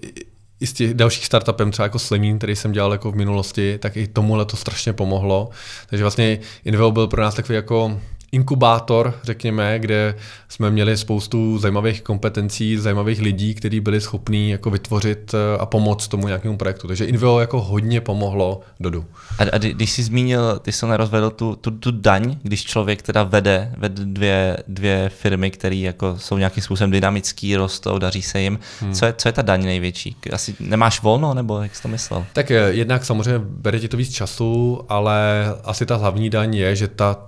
i 0.61 0.67
z 0.67 0.73
těch 0.73 0.95
dalších 0.95 1.27
startupem, 1.27 1.71
třeba 1.71 1.87
jako 1.87 1.99
Slemín, 1.99 2.39
který 2.39 2.57
jsem 2.57 2.73
dělal 2.73 2.93
jako 2.93 3.13
v 3.13 3.15
minulosti, 3.15 3.79
tak 3.79 3.97
i 3.97 4.07
tomuhle 4.07 4.45
to 4.45 4.57
strašně 4.57 4.93
pomohlo. 4.93 5.49
Takže 5.87 6.05
vlastně 6.05 6.39
Invio 6.65 6.91
byl 6.91 7.07
pro 7.07 7.23
nás 7.23 7.35
takový 7.35 7.57
jako 7.57 8.01
inkubátor, 8.33 9.15
řekněme, 9.23 9.79
kde 9.79 10.15
jsme 10.49 10.71
měli 10.71 10.97
spoustu 10.97 11.59
zajímavých 11.59 12.03
kompetencí, 12.03 12.77
zajímavých 12.77 13.21
lidí, 13.21 13.55
kteří 13.55 13.81
byli 13.81 14.01
schopní 14.01 14.51
jako 14.51 14.71
vytvořit 14.71 15.35
eh, 15.35 15.59
a 15.59 15.67
pomoct 15.67 16.09
tomu 16.09 16.27
nějakému 16.27 16.57
projektu. 16.57 16.89
Takže 16.89 17.05
Invio 17.05 17.39
jako 17.39 17.61
hodně 17.61 18.01
pomohlo 18.01 18.61
Dodu. 18.81 19.05
A, 19.39 19.43
a 19.53 19.59
když 19.59 19.91
jsi 19.91 20.03
zmínil, 20.03 20.59
ty 20.59 20.73
jsi 20.73 20.87
nerozvedl 20.87 21.31
tu, 21.31 21.57
tu, 21.57 21.71
tu 21.71 21.91
daň, 21.91 22.37
když 22.43 22.65
člověk 22.65 23.03
teda 23.03 23.23
vede, 23.23 23.73
vede 23.77 24.05
dvě, 24.05 24.57
dvě 24.69 25.09
firmy, 25.09 25.51
které 25.51 25.77
jako 25.77 26.19
jsou 26.19 26.39
nějakým 26.39 26.63
způsobem 26.63 26.91
dynamický, 26.91 27.57
rostou, 27.57 27.99
daří 27.99 28.23
se 28.23 28.41
jim. 28.41 28.59
Hmm. 28.81 28.95
Co, 28.95 29.05
je, 29.07 29.15
co 29.19 29.29
je 29.29 29.33
ta 29.33 29.43
daň 29.43 29.65
největší? 29.65 30.17
Asi 30.33 30.55
nemáš 30.61 31.03
volno, 31.03 31.35
nebo 31.35 31.63
jak 31.63 31.77
jsi 31.77 31.83
to 31.83 31.89
myslel? 31.89 32.25
Tak 32.33 32.51
eh, 32.51 32.71
jednak 32.71 33.05
samozřejmě 33.05 33.39
bere 33.39 33.81
ti 33.81 33.89
to 33.89 33.97
víc 33.97 34.13
času, 34.13 34.81
ale 34.89 35.45
asi 35.65 35.87
ta 35.87 35.97
hlavní 35.97 36.31
daň 36.31 36.55
je, 36.55 36.77
že 36.77 36.89
ta 36.89 37.28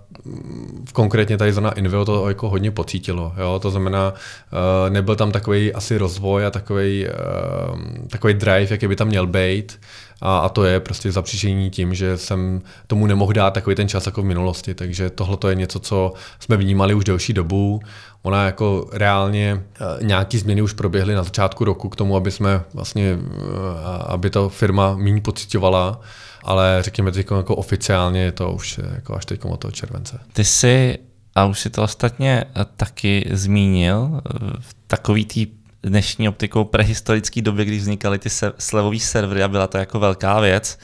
konkrétně 0.92 1.36
tady 1.36 1.52
zrovna 1.52 1.70
Inveo 1.70 2.04
to 2.04 2.28
jako 2.28 2.48
hodně 2.48 2.70
pocítilo. 2.70 3.32
Jo? 3.36 3.58
To 3.62 3.70
znamená, 3.70 4.12
uh, 4.12 4.92
nebyl 4.92 5.16
tam 5.16 5.32
takový 5.32 5.74
asi 5.74 5.98
rozvoj 5.98 6.46
a 6.46 6.50
takový, 6.50 7.06
uh, 7.06 7.78
takový 8.08 8.34
drive, 8.34 8.66
jaký 8.70 8.86
by 8.86 8.96
tam 8.96 9.08
měl 9.08 9.26
být. 9.26 9.78
A, 10.20 10.38
a 10.38 10.48
to 10.48 10.64
je 10.64 10.80
prostě 10.80 11.12
zapříčení 11.12 11.70
tím, 11.70 11.94
že 11.94 12.16
jsem 12.16 12.62
tomu 12.86 13.06
nemohl 13.06 13.32
dát 13.32 13.54
takový 13.54 13.76
ten 13.76 13.88
čas 13.88 14.06
jako 14.06 14.22
v 14.22 14.24
minulosti. 14.24 14.74
Takže 14.74 15.10
tohle 15.10 15.38
je 15.48 15.54
něco, 15.54 15.78
co 15.78 16.12
jsme 16.38 16.56
vnímali 16.56 16.94
už 16.94 17.04
delší 17.04 17.32
dobu. 17.32 17.80
Ona 18.22 18.44
jako 18.46 18.86
reálně 18.92 19.62
eh, 19.80 20.04
nějaký 20.04 20.38
změny 20.38 20.62
už 20.62 20.72
proběhly 20.72 21.14
na 21.14 21.22
začátku 21.22 21.64
roku 21.64 21.88
k 21.88 21.96
tomu, 21.96 22.16
aby 22.16 22.30
jsme 22.30 22.62
vlastně, 22.74 23.18
eh, 23.18 24.02
aby 24.06 24.30
ta 24.30 24.48
firma 24.48 24.96
méně 24.96 25.20
pocitovala, 25.20 26.00
ale 26.42 26.78
řekněme 26.80 27.12
teď 27.12 27.26
jako 27.30 27.56
oficiálně 27.56 28.20
je 28.20 28.32
to 28.32 28.52
už 28.52 28.80
jako 28.94 29.16
až 29.16 29.24
teď 29.24 29.44
od 29.44 29.56
toho 29.56 29.72
července. 29.72 30.20
Ty 30.32 30.44
jsi, 30.44 30.98
a 31.34 31.44
už 31.44 31.60
si 31.60 31.70
to 31.70 31.82
ostatně 31.82 32.44
taky 32.76 33.28
zmínil, 33.32 34.20
v 34.60 34.74
takový 34.86 35.24
tý 35.24 35.46
dnešní 35.82 36.28
optikou 36.28 36.64
prehistorické 36.64 37.42
době, 37.42 37.64
kdy 37.64 37.78
vznikaly 37.78 38.18
ty 38.18 38.30
se, 38.30 38.52
slevový 38.58 39.00
servery 39.00 39.42
a 39.42 39.48
byla 39.48 39.66
to 39.66 39.78
jako 39.78 39.98
velká 39.98 40.40
věc, 40.40 40.78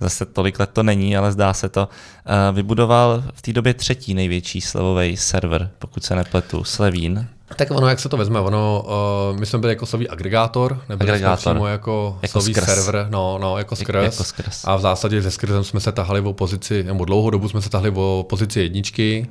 zase 0.00 0.26
tolik 0.26 0.60
let 0.60 0.70
to 0.72 0.82
není, 0.82 1.16
ale 1.16 1.32
zdá 1.32 1.54
se 1.54 1.68
to, 1.68 1.88
uh, 1.88 2.56
vybudoval 2.56 3.24
v 3.34 3.42
té 3.42 3.52
době 3.52 3.74
třetí 3.74 4.14
největší 4.14 4.60
slevový 4.60 5.16
server, 5.16 5.70
pokud 5.78 6.04
se 6.04 6.14
nepletu, 6.14 6.64
Slevín. 6.64 7.28
Tak 7.56 7.70
ono, 7.70 7.88
jak 7.88 8.00
se 8.00 8.08
to 8.08 8.16
vezme, 8.16 8.40
ono, 8.40 8.84
uh, 9.32 9.38
my 9.38 9.46
jsme 9.46 9.58
byli 9.58 9.72
jako 9.72 9.86
slový 9.86 10.08
agregátor, 10.08 10.80
nebyli 10.88 11.10
agregátor. 11.10 11.38
jsme 11.38 11.52
přímo 11.52 11.66
jako, 11.66 12.18
jako 12.22 12.40
slový 12.40 12.54
skrz. 12.54 12.64
server, 12.64 13.06
no, 13.10 13.38
no, 13.38 13.58
jako 13.58 13.76
skrz. 13.76 14.04
jako 14.04 14.24
skrz. 14.24 14.64
A 14.64 14.76
v 14.76 14.80
zásadě 14.80 15.22
ze 15.22 15.30
skrzem 15.30 15.64
jsme 15.64 15.80
se 15.80 15.92
tahali 15.92 16.20
o 16.20 16.32
pozici, 16.32 16.82
nebo 16.82 17.04
dlouhou 17.04 17.30
dobu 17.30 17.48
jsme 17.48 17.62
se 17.62 17.70
tahali 17.70 17.92
o 17.94 18.26
pozici 18.28 18.60
jedničky, 18.60 19.28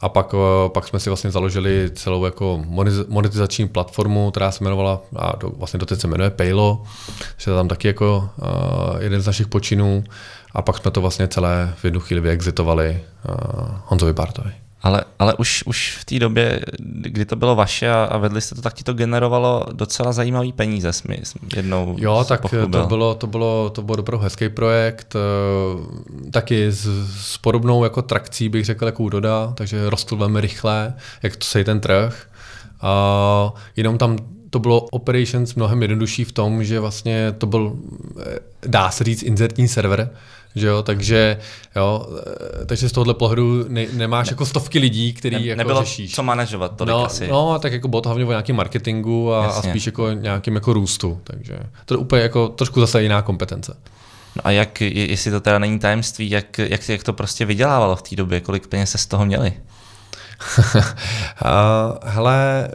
a 0.00 0.08
pak, 0.08 0.34
eh, 0.34 0.68
pak 0.68 0.88
jsme 0.88 1.00
si 1.00 1.10
vlastně 1.10 1.30
založili 1.30 1.90
celou 1.94 2.24
jako 2.24 2.64
monetizační 3.08 3.68
platformu, 3.68 4.30
která 4.30 4.50
se 4.50 4.64
jmenovala, 4.64 5.00
a 5.16 5.36
do, 5.36 5.50
vlastně 5.50 5.78
doteď 5.78 6.00
se 6.00 6.08
jmenuje 6.08 6.30
Paylo, 6.30 6.82
že 7.36 7.50
tam 7.50 7.68
taky 7.68 7.88
jako 7.88 8.30
uh, 8.36 9.02
jeden 9.02 9.20
z 9.20 9.26
našich 9.26 9.46
počinů. 9.46 10.04
A 10.54 10.62
pak 10.62 10.78
jsme 10.78 10.90
to 10.90 11.00
vlastně 11.00 11.28
celé 11.28 11.74
v 11.76 11.84
jednu 11.84 12.00
chvíli 12.00 12.20
vyexitovali 12.20 13.00
uh, 13.28 13.34
Honzovi 13.86 14.12
Bartovi. 14.12 14.50
Ale, 14.82 15.04
ale 15.18 15.34
už, 15.34 15.62
už 15.66 15.96
v 16.00 16.04
té 16.04 16.18
době, 16.18 16.60
kdy 17.02 17.24
to 17.24 17.36
bylo 17.36 17.56
vaše 17.56 17.90
a, 17.90 18.04
a 18.04 18.18
vedli 18.18 18.40
jste 18.40 18.54
to, 18.54 18.62
tak 18.62 18.74
ti 18.74 18.84
to 18.84 18.94
generovalo 18.94 19.66
docela 19.72 20.12
zajímavý 20.12 20.52
peníze, 20.52 20.92
jsme 20.92 21.16
jednou 21.56 21.96
Jo, 21.98 22.24
tak 22.28 22.40
to 22.50 22.86
bylo, 22.86 23.14
to, 23.14 23.26
bylo, 23.26 23.70
to 23.70 23.82
bylo 23.82 23.96
dobrou 23.96 24.18
hezký 24.18 24.48
projekt, 24.48 25.16
eh, 25.16 26.30
taky 26.30 26.72
s, 26.72 26.88
s 27.32 27.38
podobnou 27.38 27.84
jako 27.84 28.02
trakcí 28.02 28.48
bych 28.48 28.64
řekl 28.64 28.86
jako 28.86 29.08
Doda, 29.08 29.52
takže 29.56 29.90
rostl 29.90 30.16
velmi 30.16 30.40
rychle, 30.40 30.94
jak 31.22 31.36
to 31.36 31.44
sej 31.44 31.64
ten 31.64 31.80
trh. 31.80 32.26
A 32.80 33.52
jenom 33.76 33.98
tam 33.98 34.16
to 34.50 34.58
bylo 34.58 34.80
operations 34.80 35.54
mnohem 35.54 35.82
jednodušší 35.82 36.24
v 36.24 36.32
tom, 36.32 36.64
že 36.64 36.80
vlastně 36.80 37.34
to 37.38 37.46
byl, 37.46 37.72
eh, 38.20 38.38
dá 38.66 38.90
se 38.90 39.04
říct, 39.04 39.22
inzertní 39.22 39.68
server, 39.68 40.10
že 40.54 40.66
jo, 40.66 40.82
takže, 40.82 41.38
jo, 41.76 42.06
eh, 42.62 42.66
takže 42.66 42.88
z 42.88 42.92
tohohle 42.92 43.14
pohledu 43.14 43.64
ne, 43.68 43.86
nemáš 43.92 44.26
ne, 44.26 44.32
jako 44.32 44.46
stovky 44.46 44.78
lidí, 44.78 45.12
který 45.12 45.36
ne, 45.36 45.46
jako 45.46 45.58
nebylo 45.58 45.80
řešíš. 45.80 46.14
co 46.14 46.22
manažovat 46.22 46.76
tolik 46.76 46.92
no, 46.92 47.04
asi. 47.04 47.28
No, 47.28 47.58
tak 47.58 47.72
jako 47.72 47.88
bylo 47.88 48.02
to 48.02 48.08
hlavně 48.08 48.24
o 48.24 48.30
nějakém 48.30 48.56
marketingu 48.56 49.32
a, 49.32 49.46
a 49.46 49.62
spíš 49.62 49.86
jako 49.86 50.12
nějakým 50.12 50.54
jako 50.54 50.72
růstu, 50.72 51.20
takže 51.24 51.58
to 51.84 51.94
je 51.94 51.98
úplně 51.98 52.22
jako 52.22 52.48
trošku 52.48 52.80
zase 52.80 53.02
jiná 53.02 53.22
kompetence. 53.22 53.76
No 54.36 54.46
a 54.46 54.50
jak, 54.50 54.80
jestli 54.80 55.30
to 55.30 55.40
teda 55.40 55.58
není 55.58 55.78
tajemství, 55.78 56.30
jak, 56.30 56.58
jak, 56.58 56.88
jak 56.88 57.04
to 57.04 57.12
prostě 57.12 57.44
vydělávalo 57.44 57.96
v 57.96 58.02
té 58.02 58.16
době, 58.16 58.40
kolik 58.40 58.66
peněz 58.66 58.90
se 58.90 58.98
z 58.98 59.06
toho 59.06 59.26
měli? 59.26 59.52
Hele, 62.04 62.68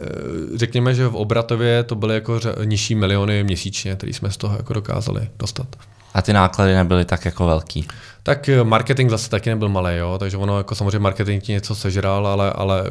řekněme, 0.54 0.94
že 0.94 1.08
v 1.08 1.16
Obratově 1.16 1.82
to 1.82 1.94
byly 1.94 2.14
jako 2.14 2.40
nižší 2.64 2.94
miliony 2.94 3.44
měsíčně, 3.44 3.96
které 3.96 4.12
jsme 4.12 4.30
z 4.30 4.36
toho 4.36 4.56
jako 4.56 4.72
dokázali 4.72 5.28
dostat. 5.38 5.66
A 6.14 6.22
ty 6.22 6.32
náklady 6.32 6.74
nebyly 6.74 7.04
tak 7.04 7.24
jako 7.24 7.46
velký. 7.46 7.88
Tak 8.22 8.48
eh, 8.48 8.64
marketing 8.64 9.10
zase 9.10 9.30
taky 9.30 9.50
nebyl 9.50 9.68
malý, 9.68 9.96
jo? 9.96 10.16
takže 10.18 10.36
ono 10.36 10.58
jako 10.58 10.74
samozřejmě 10.74 10.98
marketing 10.98 11.42
ti 11.42 11.52
něco 11.52 11.74
sežral, 11.74 12.26
ale, 12.26 12.50
ale 12.50 12.82
eh, 12.86 12.90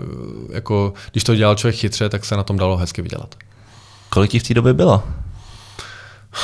jako, 0.55 0.93
když 1.11 1.23
to 1.23 1.35
dělal 1.35 1.55
člověk 1.55 1.75
chytře, 1.75 2.09
tak 2.09 2.25
se 2.25 2.37
na 2.37 2.43
tom 2.43 2.57
dalo 2.57 2.77
hezky 2.77 3.01
vydělat. 3.01 3.35
Kolik 4.09 4.31
ti 4.31 4.39
v 4.39 4.47
té 4.47 4.53
době 4.53 4.73
bylo? 4.73 5.03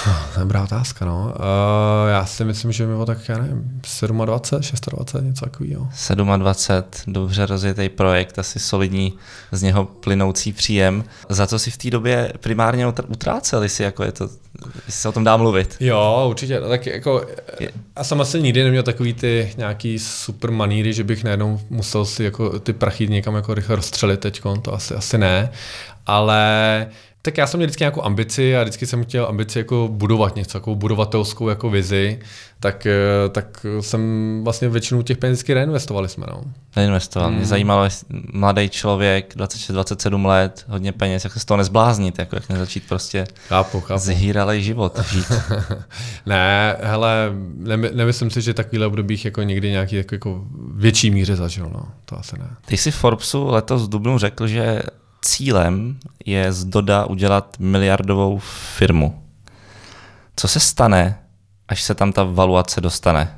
Dobrá 0.40 0.64
otázka, 0.64 1.06
no. 1.06 1.34
Uh, 1.36 2.10
já 2.10 2.26
si 2.26 2.46
myslím, 2.46 2.72
že 2.72 2.86
bylo 2.86 3.06
tak, 3.06 3.30
já 3.30 3.38
nevím, 3.38 3.82
27, 4.26 4.26
26, 4.26 4.90
něco 5.22 5.46
takového. 5.46 5.90
27, 6.38 7.14
dobře 7.14 7.46
rozjetý 7.46 7.90
projekt, 7.90 8.40
asi 8.40 8.60
solidní 8.60 9.14
z 9.52 9.62
něho 9.62 9.86
plynoucí 9.86 10.54
příjem. 10.54 11.04
Za 11.30 11.48
co 11.48 11.60
si 11.60 11.72
v 11.72 11.78
té 11.78 11.90
době 11.90 12.34
primárně 12.40 12.88
utráceli 12.88 13.70
si, 13.70 13.84
jako 13.84 14.04
je 14.04 14.12
to, 14.12 14.30
jestli 14.86 15.02
se 15.02 15.10
o 15.10 15.12
tom 15.12 15.24
dá 15.24 15.38
mluvit? 15.38 15.76
Jo, 15.80 16.28
určitě. 16.30 16.60
No, 16.60 16.70
tak 16.70 16.86
jako, 16.86 17.26
je. 17.60 17.72
já 17.98 18.04
jsem 18.04 18.22
asi 18.22 18.42
nikdy 18.42 18.64
neměl 18.64 18.84
takový 18.84 19.14
ty 19.14 19.54
nějaký 19.58 20.00
super 20.00 20.52
maníry, 20.52 20.94
že 20.94 21.04
bych 21.04 21.24
najednou 21.24 21.60
musel 21.70 22.06
si 22.06 22.24
jako 22.24 22.60
ty 22.60 22.74
prachy 22.74 23.08
někam 23.08 23.36
jako 23.36 23.54
rychle 23.54 23.76
rozstřelit 23.76 24.20
teď, 24.20 24.42
to 24.62 24.74
asi, 24.74 24.96
asi 24.96 25.18
ne. 25.18 25.52
Ale 26.06 26.88
tak 27.22 27.38
já 27.38 27.48
jsem 27.48 27.58
měl 27.58 27.68
vždycky 27.68 27.82
nějakou 27.82 28.04
ambici 28.04 28.58
a 28.58 28.62
vždycky 28.62 28.88
jsem 28.88 29.04
chtěl 29.04 29.26
ambici 29.26 29.58
jako 29.58 29.90
budovat 29.92 30.36
něco, 30.36 30.58
jako 30.58 30.76
budovatelskou 30.76 31.50
jako 31.50 31.70
vizi, 31.70 32.20
tak, 32.60 32.86
eh, 32.86 33.30
tak 33.30 33.66
jsem 33.80 34.02
vlastně 34.44 34.70
většinu 34.70 35.02
těch 35.02 35.18
peněz 35.18 35.44
reinvestovali 35.50 36.10
jsme. 36.10 36.26
No. 36.30 36.44
Reinvestoval. 36.76 37.30
Hmm. 37.30 37.38
Mě 37.38 37.46
zajímalo, 37.46 37.90
mladý 38.34 38.70
člověk, 38.70 39.36
26-27 39.36 40.26
let, 40.26 40.66
hodně 40.68 40.92
peněz, 40.92 41.24
jak 41.24 41.34
se 41.34 41.40
z 41.40 41.46
toho 41.46 41.58
nezbláznit, 41.58 42.20
jako 42.20 42.36
jak 42.36 42.50
nezačít 42.50 42.84
prostě 42.88 43.26
chápu, 43.48 43.82
chápu. 43.82 44.00
zhýralej 44.00 44.62
život 44.62 45.00
žít. 45.12 45.32
ne, 46.26 46.78
hele, 46.82 47.32
ne, 47.58 47.78
nemyslím 47.78 48.30
si, 48.30 48.42
že 48.42 48.54
takovýhle 48.54 48.88
obdobích 48.88 49.26
jako 49.26 49.42
někdy 49.42 49.70
nějaký 49.70 49.96
jako, 49.96 50.16
jako 50.16 50.44
větší 50.76 51.12
míře 51.12 51.36
zažil, 51.36 51.70
no. 51.74 51.84
to 52.06 52.20
asi 52.20 52.40
ne. 52.40 52.48
Ty 52.66 52.78
jsi 52.78 52.92
Forbesu 52.92 53.48
letos 53.48 53.84
v 53.84 53.90
Dubnu 53.90 54.18
řekl, 54.18 54.48
že 54.48 54.82
cílem 55.22 56.00
je 56.26 56.54
z 56.54 56.66
Doda 56.66 57.06
udělat 57.06 57.56
miliardovou 57.60 58.40
firmu. 58.76 59.24
Co 60.36 60.48
se 60.48 60.60
stane, 60.60 61.20
až 61.68 61.84
se 61.84 61.96
tam 61.96 62.14
ta 62.14 62.24
valuace 62.24 62.82
dostane? 62.82 63.38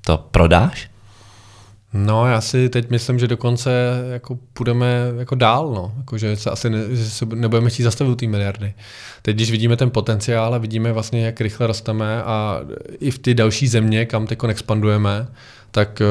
To 0.00 0.18
prodáš? 0.18 0.90
No, 1.92 2.26
já 2.26 2.40
si 2.40 2.68
teď 2.68 2.90
myslím, 2.90 3.18
že 3.18 3.26
dokonce 3.26 3.70
jako 4.12 4.38
půjdeme 4.52 5.12
jako 5.18 5.34
dál, 5.34 5.70
no. 5.74 5.92
jako, 5.96 6.18
že 6.18 6.36
se 6.36 6.50
asi 6.50 6.70
ne, 6.70 6.78
že 6.90 7.10
se 7.10 7.26
nebudeme 7.26 7.70
chtít 7.70 7.82
zastavit 7.82 8.18
ty 8.18 8.26
miliardy. 8.26 8.74
Teď, 9.22 9.36
když 9.36 9.50
vidíme 9.50 9.76
ten 9.76 9.90
potenciál 9.90 10.54
a 10.54 10.58
vidíme 10.58 10.92
vlastně, 10.92 11.26
jak 11.26 11.40
rychle 11.40 11.66
rosteme 11.66 12.22
a 12.22 12.60
i 13.00 13.10
v 13.10 13.18
ty 13.18 13.34
další 13.34 13.68
země, 13.68 14.06
kam 14.06 14.26
teď 14.26 14.38
expandujeme, 14.48 15.28
tak 15.70 16.02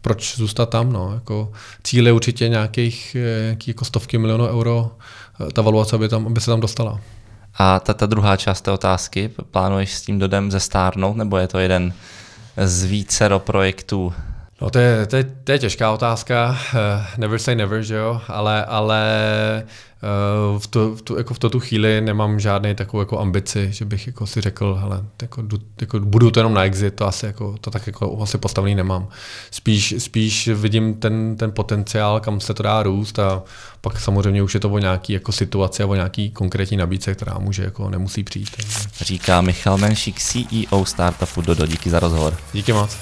proč 0.00 0.36
zůstat 0.36 0.70
tam. 0.70 0.92
No. 0.92 1.14
Jako 1.14 1.52
cíl 1.82 2.06
je 2.06 2.12
určitě 2.12 2.48
nějakých, 2.48 3.16
eh, 3.20 3.42
nějaký 3.42 3.70
jako 3.70 3.84
stovky 3.84 4.18
milionů 4.18 4.48
euro 4.48 4.90
eh, 5.40 5.52
ta 5.52 5.62
valuace, 5.62 5.96
aby, 5.96 6.08
tam, 6.08 6.26
aby 6.26 6.40
se 6.40 6.50
tam 6.50 6.60
dostala. 6.60 7.00
A 7.54 7.80
ta, 7.80 7.94
ta 7.94 8.06
druhá 8.06 8.36
část 8.36 8.60
té 8.60 8.70
otázky, 8.70 9.30
plánuješ 9.50 9.94
s 9.94 10.02
tím 10.02 10.18
dodem 10.18 10.50
zestárnout, 10.50 11.16
nebo 11.16 11.36
je 11.36 11.48
to 11.48 11.58
jeden 11.58 11.92
z 12.56 12.84
vícero 12.84 13.38
projektů 13.38 14.12
No 14.60 14.70
to 14.70 14.78
je, 14.78 15.06
to 15.06 15.16
je, 15.16 15.24
to 15.44 15.52
je 15.52 15.58
těžká 15.58 15.92
otázka, 15.92 16.58
uh, 16.74 16.78
never 17.16 17.38
say 17.38 17.54
never, 17.54 17.82
že 17.82 17.94
jo, 17.94 18.20
ale, 18.28 18.64
ale 18.64 19.02
uh, 20.52 20.58
v, 20.58 20.66
tu, 20.66 20.94
v, 20.94 21.02
tu, 21.02 21.16
jako 21.16 21.34
v 21.34 21.38
tu 21.38 21.60
chvíli 21.60 22.00
nemám 22.00 22.40
žádný 22.40 22.74
takovou 22.74 23.00
jako 23.00 23.18
ambici, 23.18 23.68
že 23.72 23.84
bych 23.84 24.06
jako 24.06 24.26
si 24.26 24.40
řekl, 24.40 24.74
hele, 24.74 25.04
jako, 25.22 25.42
jako, 25.80 26.00
budu 26.00 26.30
to 26.30 26.40
jenom 26.40 26.54
na 26.54 26.64
exit, 26.64 26.94
to 26.94 27.06
asi 27.06 27.26
jako, 27.26 27.56
to 27.60 27.70
tak 27.70 27.86
jako 27.86 28.22
asi 28.22 28.38
postavený 28.38 28.74
nemám. 28.74 29.08
Spíš, 29.50 29.94
spíš 29.98 30.48
vidím 30.48 30.94
ten, 30.94 31.36
ten 31.36 31.52
potenciál, 31.52 32.20
kam 32.20 32.40
se 32.40 32.54
to 32.54 32.62
dá 32.62 32.82
růst 32.82 33.18
a 33.18 33.42
pak 33.80 34.00
samozřejmě 34.00 34.42
už 34.42 34.54
je 34.54 34.60
to 34.60 34.70
o 34.70 34.78
nějaký 34.78 35.12
jako 35.12 35.32
situaci 35.32 35.82
a 35.82 35.86
o 35.86 35.94
nějaký 35.94 36.30
konkrétní 36.30 36.76
nabídce, 36.76 37.14
která 37.14 37.38
může 37.38 37.64
jako 37.64 37.90
nemusí 37.90 38.24
přijít. 38.24 38.50
Takže. 38.56 38.78
Říká 39.00 39.40
Michal 39.40 39.78
Menšík, 39.78 40.20
CEO 40.20 40.84
startupu 40.84 41.40
Dodo. 41.40 41.66
Díky 41.66 41.90
za 41.90 42.00
rozhovor. 42.00 42.36
Díky 42.52 42.72
moc. 42.72 42.96